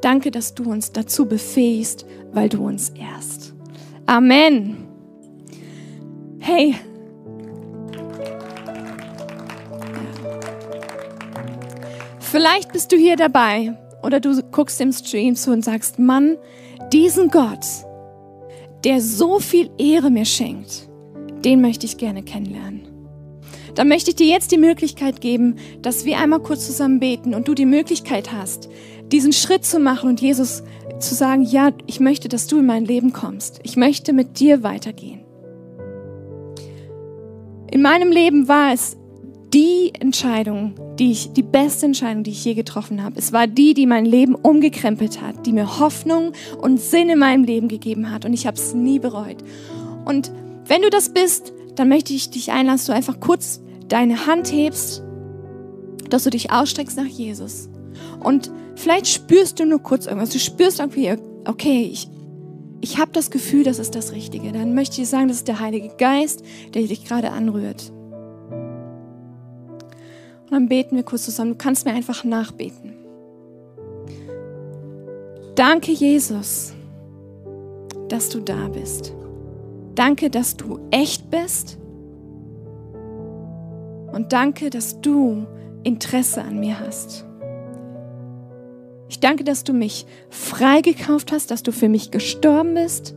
Danke, 0.00 0.30
dass 0.30 0.54
du 0.54 0.70
uns 0.70 0.92
dazu 0.92 1.26
befähigst, 1.26 2.06
weil 2.32 2.48
du 2.48 2.64
uns 2.64 2.90
ehrst. 2.90 3.52
Amen. 4.06 4.89
Hey. 6.40 6.74
Vielleicht 12.18 12.72
bist 12.72 12.90
du 12.92 12.96
hier 12.96 13.16
dabei 13.16 13.76
oder 14.02 14.20
du 14.20 14.42
guckst 14.50 14.80
im 14.80 14.92
Stream 14.92 15.36
zu 15.36 15.52
und 15.52 15.64
sagst, 15.64 15.98
Mann, 15.98 16.38
diesen 16.92 17.28
Gott, 17.28 17.66
der 18.84 19.00
so 19.00 19.38
viel 19.38 19.70
Ehre 19.78 20.10
mir 20.10 20.24
schenkt, 20.24 20.88
den 21.44 21.60
möchte 21.60 21.84
ich 21.84 21.98
gerne 21.98 22.22
kennenlernen. 22.22 22.88
Dann 23.74 23.88
möchte 23.88 24.10
ich 24.10 24.16
dir 24.16 24.26
jetzt 24.26 24.50
die 24.50 24.58
Möglichkeit 24.58 25.20
geben, 25.20 25.56
dass 25.82 26.04
wir 26.04 26.18
einmal 26.18 26.40
kurz 26.40 26.66
zusammen 26.66 27.00
beten 27.00 27.34
und 27.34 27.48
du 27.48 27.54
die 27.54 27.66
Möglichkeit 27.66 28.32
hast, 28.32 28.68
diesen 29.12 29.32
Schritt 29.32 29.64
zu 29.64 29.78
machen 29.78 30.08
und 30.08 30.20
Jesus 30.20 30.62
zu 30.98 31.14
sagen, 31.14 31.42
ja, 31.42 31.70
ich 31.86 32.00
möchte, 32.00 32.28
dass 32.28 32.46
du 32.46 32.58
in 32.58 32.66
mein 32.66 32.84
Leben 32.84 33.12
kommst. 33.12 33.60
Ich 33.62 33.76
möchte 33.76 34.12
mit 34.12 34.40
dir 34.40 34.62
weitergehen. 34.62 35.19
In 37.70 37.82
meinem 37.82 38.10
Leben 38.10 38.48
war 38.48 38.72
es 38.72 38.96
die 39.52 39.92
Entscheidung, 39.98 40.74
die 40.98 41.12
ich, 41.12 41.32
die 41.32 41.42
beste 41.42 41.86
Entscheidung, 41.86 42.22
die 42.22 42.30
ich 42.30 42.44
je 42.44 42.54
getroffen 42.54 43.02
habe. 43.02 43.18
Es 43.18 43.32
war 43.32 43.46
die, 43.46 43.74
die 43.74 43.86
mein 43.86 44.04
Leben 44.04 44.34
umgekrempelt 44.34 45.20
hat, 45.22 45.46
die 45.46 45.52
mir 45.52 45.78
Hoffnung 45.78 46.32
und 46.60 46.80
Sinn 46.80 47.08
in 47.08 47.18
meinem 47.18 47.44
Leben 47.44 47.68
gegeben 47.68 48.10
hat 48.10 48.24
und 48.24 48.32
ich 48.32 48.46
habe 48.46 48.56
es 48.56 48.74
nie 48.74 48.98
bereut. 48.98 49.38
Und 50.04 50.32
wenn 50.66 50.82
du 50.82 50.90
das 50.90 51.12
bist, 51.12 51.52
dann 51.76 51.88
möchte 51.88 52.12
ich 52.12 52.30
dich 52.30 52.50
einladen, 52.50 52.76
dass 52.76 52.86
du 52.86 52.92
einfach 52.92 53.20
kurz 53.20 53.60
deine 53.88 54.26
Hand 54.26 54.52
hebst, 54.52 55.02
dass 56.08 56.24
du 56.24 56.30
dich 56.30 56.50
ausstreckst 56.52 56.96
nach 56.96 57.06
Jesus. 57.06 57.68
Und 58.20 58.50
vielleicht 58.76 59.08
spürst 59.08 59.60
du 59.60 59.64
nur 59.64 59.80
kurz 59.80 60.06
irgendwas. 60.06 60.30
Du 60.30 60.38
spürst 60.38 60.80
irgendwie, 60.80 61.14
okay, 61.44 61.88
ich, 61.92 62.08
ich 62.80 62.98
habe 62.98 63.12
das 63.12 63.30
Gefühl, 63.30 63.64
das 63.64 63.78
ist 63.78 63.94
das 63.94 64.12
Richtige. 64.12 64.52
Dann 64.52 64.74
möchte 64.74 65.02
ich 65.02 65.08
sagen, 65.08 65.28
das 65.28 65.38
ist 65.38 65.48
der 65.48 65.60
Heilige 65.60 65.90
Geist, 65.98 66.42
der 66.74 66.82
dich 66.82 67.04
gerade 67.04 67.30
anrührt. 67.30 67.92
Und 70.44 70.50
dann 70.50 70.68
beten 70.68 70.96
wir 70.96 71.02
kurz 71.02 71.24
zusammen. 71.24 71.52
Du 71.52 71.58
kannst 71.58 71.84
mir 71.84 71.92
einfach 71.92 72.24
nachbeten. 72.24 72.94
Danke, 75.54 75.92
Jesus, 75.92 76.72
dass 78.08 78.30
du 78.30 78.40
da 78.40 78.68
bist. 78.68 79.14
Danke, 79.94 80.30
dass 80.30 80.56
du 80.56 80.80
echt 80.90 81.30
bist. 81.30 81.78
Und 84.12 84.32
danke, 84.32 84.70
dass 84.70 85.00
du 85.00 85.46
Interesse 85.82 86.42
an 86.42 86.58
mir 86.60 86.80
hast. 86.80 87.26
Ich 89.10 89.18
danke, 89.18 89.42
dass 89.42 89.64
du 89.64 89.72
mich 89.72 90.06
freigekauft 90.28 91.32
hast, 91.32 91.50
dass 91.50 91.64
du 91.64 91.72
für 91.72 91.88
mich 91.88 92.12
gestorben 92.12 92.74
bist. 92.74 93.16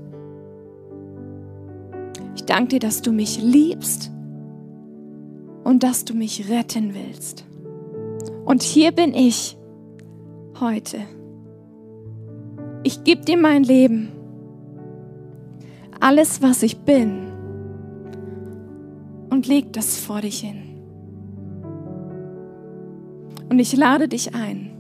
Ich 2.36 2.46
danke 2.46 2.70
dir, 2.70 2.80
dass 2.80 3.04
du 3.04 3.12
mich 3.12 3.40
liebst 3.40 4.12
und 5.64 5.84
dass 5.84 6.04
du 6.04 6.16
mich 6.16 6.50
retten 6.50 6.96
willst. 6.96 7.46
Und 8.44 8.64
hier 8.64 8.92
bin 8.92 9.14
ich 9.14 9.56
heute. 10.60 11.02
Ich 12.82 13.04
gebe 13.04 13.24
dir 13.24 13.38
mein 13.38 13.64
Leben 13.64 14.12
alles, 16.00 16.42
was 16.42 16.64
ich 16.64 16.80
bin, 16.80 17.32
und 19.30 19.48
leg 19.48 19.72
das 19.72 19.98
vor 19.98 20.22
dich 20.22 20.40
hin. 20.40 20.64
Und 23.50 23.60
ich 23.60 23.78
lade 23.78 24.08
dich 24.08 24.34
ein, 24.36 24.73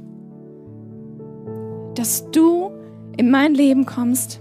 dass 1.95 2.29
du 2.31 2.71
in 3.17 3.29
mein 3.29 3.53
Leben 3.53 3.85
kommst 3.85 4.39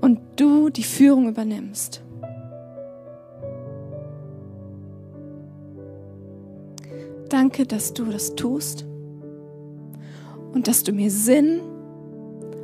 und 0.00 0.20
du 0.36 0.68
die 0.70 0.82
Führung 0.82 1.28
übernimmst. 1.28 2.02
Danke, 7.28 7.66
dass 7.66 7.94
du 7.94 8.04
das 8.04 8.34
tust 8.34 8.84
und 10.52 10.68
dass 10.68 10.82
du 10.84 10.92
mir 10.92 11.10
Sinn 11.10 11.60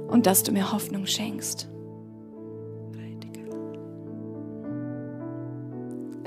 und 0.08 0.26
dass 0.26 0.42
du 0.42 0.52
mir 0.52 0.72
Hoffnung 0.72 1.06
schenkst. 1.06 1.70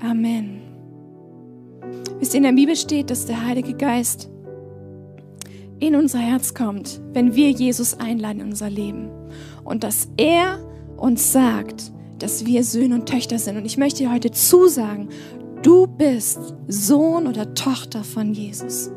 Amen. 0.04 0.62
Wisst 2.20 2.34
ihr, 2.34 2.40
in 2.40 2.44
der 2.44 2.52
Bibel 2.52 2.76
steht, 2.76 3.10
dass 3.10 3.26
der 3.26 3.46
Heilige 3.46 3.74
Geist 3.74 4.30
in 5.88 5.96
unser 5.96 6.20
Herz 6.20 6.54
kommt, 6.54 7.02
wenn 7.14 7.36
wir 7.36 7.50
Jesus 7.52 8.00
einladen 8.00 8.42
in 8.42 8.48
unser 8.48 8.70
Leben. 8.70 9.10
Und 9.64 9.84
dass 9.84 10.10
er 10.18 10.60
uns 10.98 11.32
sagt, 11.32 11.92
dass 12.20 12.46
wir 12.46 12.64
Söhne 12.64 12.96
und 12.96 13.10
Töchter 13.10 13.38
sind. 13.38 13.58
Und 13.58 13.66
ich 13.66 13.78
möchte 13.78 14.04
dir 14.04 14.12
heute 14.12 14.32
zusagen, 14.32 15.10
du 15.62 15.88
bist 15.88 16.40
Sohn 16.68 17.28
oder 17.28 17.54
Tochter 17.54 18.04
von 18.04 18.34
Jesus 18.34 18.92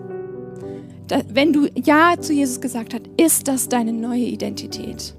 wenn 1.29 1.53
du 1.53 1.69
Ja 1.75 2.15
zu 2.19 2.33
Jesus 2.33 2.61
gesagt 2.61 2.95
hast, 2.95 3.05
ist 3.17 3.49
das 3.49 3.69
deine 3.69 3.93
neue 3.93 4.25
Identität. 4.25 5.15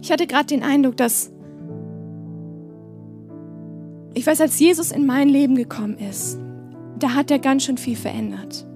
Ich 0.00 0.10
hatte 0.10 0.26
gerade 0.26 0.46
den 0.46 0.62
Eindruck, 0.62 0.96
dass 0.96 1.32
ich 4.14 4.26
weiß, 4.26 4.40
als 4.40 4.58
Jesus 4.58 4.92
in 4.92 5.06
mein 5.06 5.28
Leben 5.28 5.54
gekommen 5.54 5.96
ist, 5.98 6.38
da 6.98 7.14
hat 7.14 7.30
er 7.30 7.38
ganz 7.38 7.64
schön 7.64 7.78
viel 7.78 7.96
verändert. 7.96 8.66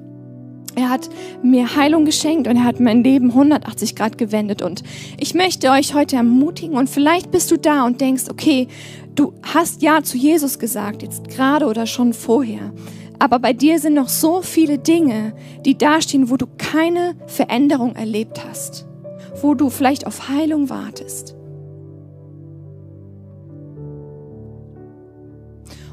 Er 0.76 0.90
hat 0.90 1.08
mir 1.42 1.74
Heilung 1.74 2.04
geschenkt 2.04 2.46
und 2.46 2.56
er 2.56 2.64
hat 2.64 2.80
mein 2.80 3.02
Leben 3.02 3.30
180 3.30 3.96
Grad 3.96 4.18
gewendet. 4.18 4.60
Und 4.60 4.82
ich 5.18 5.34
möchte 5.34 5.70
euch 5.70 5.94
heute 5.94 6.16
ermutigen 6.16 6.76
und 6.76 6.90
vielleicht 6.90 7.30
bist 7.30 7.50
du 7.50 7.56
da 7.56 7.86
und 7.86 8.02
denkst, 8.02 8.24
okay, 8.30 8.68
du 9.14 9.32
hast 9.42 9.80
Ja 9.80 10.02
zu 10.02 10.18
Jesus 10.18 10.58
gesagt, 10.58 11.02
jetzt 11.02 11.30
gerade 11.30 11.66
oder 11.66 11.86
schon 11.86 12.12
vorher. 12.12 12.74
Aber 13.18 13.38
bei 13.38 13.54
dir 13.54 13.78
sind 13.78 13.94
noch 13.94 14.10
so 14.10 14.42
viele 14.42 14.76
Dinge, 14.76 15.32
die 15.64 15.78
dastehen, 15.78 16.28
wo 16.28 16.36
du 16.36 16.46
keine 16.58 17.14
Veränderung 17.26 17.96
erlebt 17.96 18.44
hast, 18.46 18.86
wo 19.40 19.54
du 19.54 19.70
vielleicht 19.70 20.06
auf 20.06 20.28
Heilung 20.28 20.68
wartest. 20.68 21.35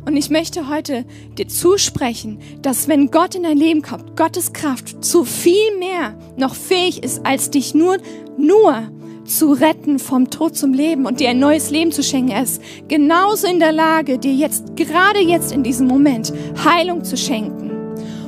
Und 0.06 0.18
ich 0.18 0.30
möchte 0.30 0.70
heute 0.70 1.06
dir 1.38 1.48
zusprechen, 1.48 2.40
dass 2.62 2.88
wenn 2.88 3.10
Gott 3.10 3.36
in 3.36 3.44
dein 3.44 3.58
Leben 3.58 3.82
kommt, 3.82 4.18
Gottes 4.18 4.52
Kraft 4.52 5.04
zu 5.04 5.24
viel 5.24 5.78
mehr 5.80 6.18
noch 6.36 6.56
fähig 6.56 7.04
ist, 7.04 7.26
als 7.26 7.52
dich 7.52 7.74
nur, 7.74 7.98
nur 8.38 8.90
zu 9.26 9.54
retten 9.54 10.00
vom 10.00 10.30
Tod 10.30 10.58
zum 10.58 10.74
Leben 10.74 11.06
und 11.06 11.22
dir 11.22 11.30
ein 11.30 11.40
neues 11.40 11.70
Leben 11.70 11.94
zu 11.94 12.04
schenken. 12.04 12.32
Er 12.32 12.44
ist 12.44 12.62
genauso 12.90 13.48
in 13.48 13.60
der 13.60 13.72
Lage, 13.72 14.18
dir 14.18 14.34
jetzt, 14.34 14.76
gerade 14.76 15.20
jetzt 15.20 15.54
in 15.54 15.64
diesem 15.64 15.88
Moment, 15.88 16.34
Heilung 16.66 17.06
zu 17.06 17.16
schenken. 17.16 17.72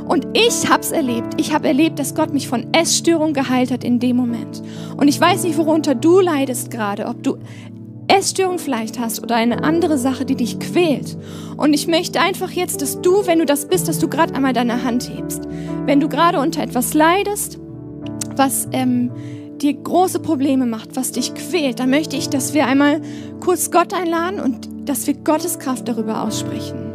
Und 0.07 0.27
ich 0.33 0.69
habe 0.69 0.81
es 0.81 0.91
erlebt. 0.91 1.33
Ich 1.37 1.53
habe 1.53 1.67
erlebt, 1.67 1.99
dass 1.99 2.13
Gott 2.13 2.31
mich 2.31 2.47
von 2.47 2.71
Essstörung 2.73 3.33
geheilt 3.33 3.71
hat 3.71 3.83
in 3.83 3.99
dem 3.99 4.15
Moment. 4.15 4.61
Und 4.95 5.07
ich 5.07 5.19
weiß 5.19 5.43
nicht, 5.43 5.57
worunter 5.57 5.95
du 5.95 6.19
leidest 6.19 6.69
gerade, 6.69 7.07
ob 7.07 7.23
du 7.23 7.37
Essstörung 8.15 8.59
vielleicht 8.59 8.99
hast 8.99 9.21
oder 9.21 9.35
eine 9.35 9.63
andere 9.63 9.97
Sache, 9.97 10.25
die 10.25 10.35
dich 10.35 10.59
quält. 10.59 11.17
Und 11.57 11.73
ich 11.73 11.87
möchte 11.87 12.21
einfach 12.21 12.51
jetzt, 12.51 12.81
dass 12.81 13.01
du, 13.01 13.27
wenn 13.27 13.39
du 13.39 13.45
das 13.45 13.67
bist, 13.67 13.87
dass 13.87 13.99
du 13.99 14.07
gerade 14.07 14.33
einmal 14.33 14.53
deine 14.53 14.83
Hand 14.83 15.09
hebst. 15.09 15.47
Wenn 15.85 15.99
du 15.99 16.07
gerade 16.07 16.39
unter 16.39 16.63
etwas 16.63 16.93
leidest, 16.93 17.59
was 18.35 18.67
ähm, 18.71 19.11
dir 19.57 19.73
große 19.73 20.19
Probleme 20.19 20.65
macht, 20.65 20.95
was 20.95 21.11
dich 21.11 21.33
quält, 21.33 21.79
dann 21.79 21.89
möchte 21.89 22.15
ich, 22.15 22.29
dass 22.29 22.53
wir 22.53 22.65
einmal 22.65 23.01
kurz 23.39 23.71
Gott 23.71 23.93
einladen 23.93 24.39
und 24.39 24.69
dass 24.89 25.07
wir 25.07 25.15
Gottes 25.15 25.59
Kraft 25.59 25.87
darüber 25.87 26.23
aussprechen. 26.23 26.93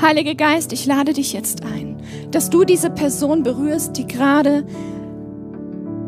Heiliger 0.00 0.36
Geist, 0.36 0.72
ich 0.72 0.86
lade 0.86 1.12
dich 1.12 1.32
jetzt 1.32 1.64
ein, 1.64 1.96
dass 2.30 2.50
du 2.50 2.64
diese 2.64 2.88
Person 2.88 3.42
berührst, 3.42 3.96
die 3.96 4.06
gerade 4.06 4.64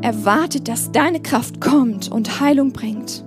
erwartet, 0.02 0.68
dass 0.68 0.92
deine 0.92 1.20
Kraft 1.20 1.60
kommt 1.60 2.10
und 2.10 2.40
Heilung 2.40 2.72
bringt. 2.72 3.24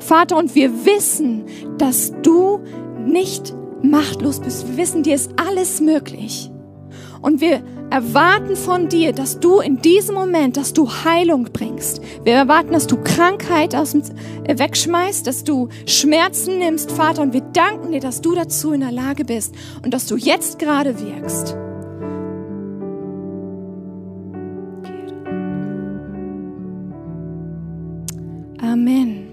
Vater, 0.00 0.36
und 0.36 0.54
wir 0.54 0.84
wissen, 0.84 1.44
dass 1.78 2.12
du 2.22 2.60
nicht 3.04 3.54
machtlos 3.82 4.40
bist. 4.40 4.68
Wir 4.68 4.76
wissen, 4.76 5.02
dir 5.02 5.14
ist 5.14 5.32
alles 5.36 5.80
möglich. 5.80 6.50
Und 7.20 7.40
wir 7.40 7.62
erwarten 7.90 8.56
von 8.56 8.88
dir, 8.88 9.12
dass 9.12 9.38
du 9.38 9.60
in 9.60 9.80
diesem 9.80 10.14
Moment, 10.14 10.56
dass 10.56 10.72
du 10.72 10.90
Heilung 10.90 11.44
bringst. 11.52 12.00
Wir 12.24 12.34
erwarten, 12.34 12.72
dass 12.72 12.86
du 12.86 12.96
Krankheit 12.96 13.76
aus 13.76 13.92
dem, 13.92 14.02
äh, 14.44 14.58
wegschmeißt, 14.58 15.26
dass 15.26 15.44
du 15.44 15.68
Schmerzen 15.86 16.58
nimmst, 16.58 16.90
Vater. 16.90 17.22
Und 17.22 17.32
wir 17.32 17.42
danken 17.42 17.92
dir, 17.92 18.00
dass 18.00 18.22
du 18.22 18.34
dazu 18.34 18.72
in 18.72 18.80
der 18.80 18.92
Lage 18.92 19.24
bist 19.24 19.54
und 19.84 19.94
dass 19.94 20.06
du 20.06 20.16
jetzt 20.16 20.58
gerade 20.58 20.98
wirkst. 21.00 21.56
Amen. 28.72 29.28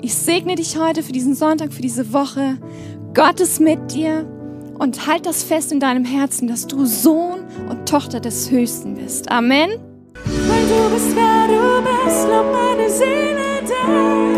Ich 0.00 0.14
segne 0.14 0.54
dich 0.54 0.78
heute 0.78 1.02
für 1.02 1.12
diesen 1.12 1.34
Sonntag, 1.34 1.70
für 1.70 1.82
diese 1.82 2.14
Woche. 2.14 2.56
Gott 3.12 3.40
ist 3.40 3.60
mit 3.60 3.92
dir 3.92 4.26
und 4.78 5.06
halt 5.06 5.26
das 5.26 5.42
fest 5.42 5.70
in 5.70 5.80
deinem 5.80 6.06
Herzen, 6.06 6.48
dass 6.48 6.66
du 6.66 6.86
Sohn 6.86 7.40
und 7.68 7.86
Tochter 7.86 8.20
des 8.20 8.50
Höchsten 8.50 8.94
bist. 8.94 9.30
Amen. 9.30 9.72
Weil 10.24 10.62
du 10.66 10.94
bist, 10.94 11.14
wer 11.14 11.46
du 11.46 11.82
bist, 11.82 12.26
lob 12.26 12.46
meine 12.54 12.88
Seele 12.88 13.62
dir. 13.68 14.31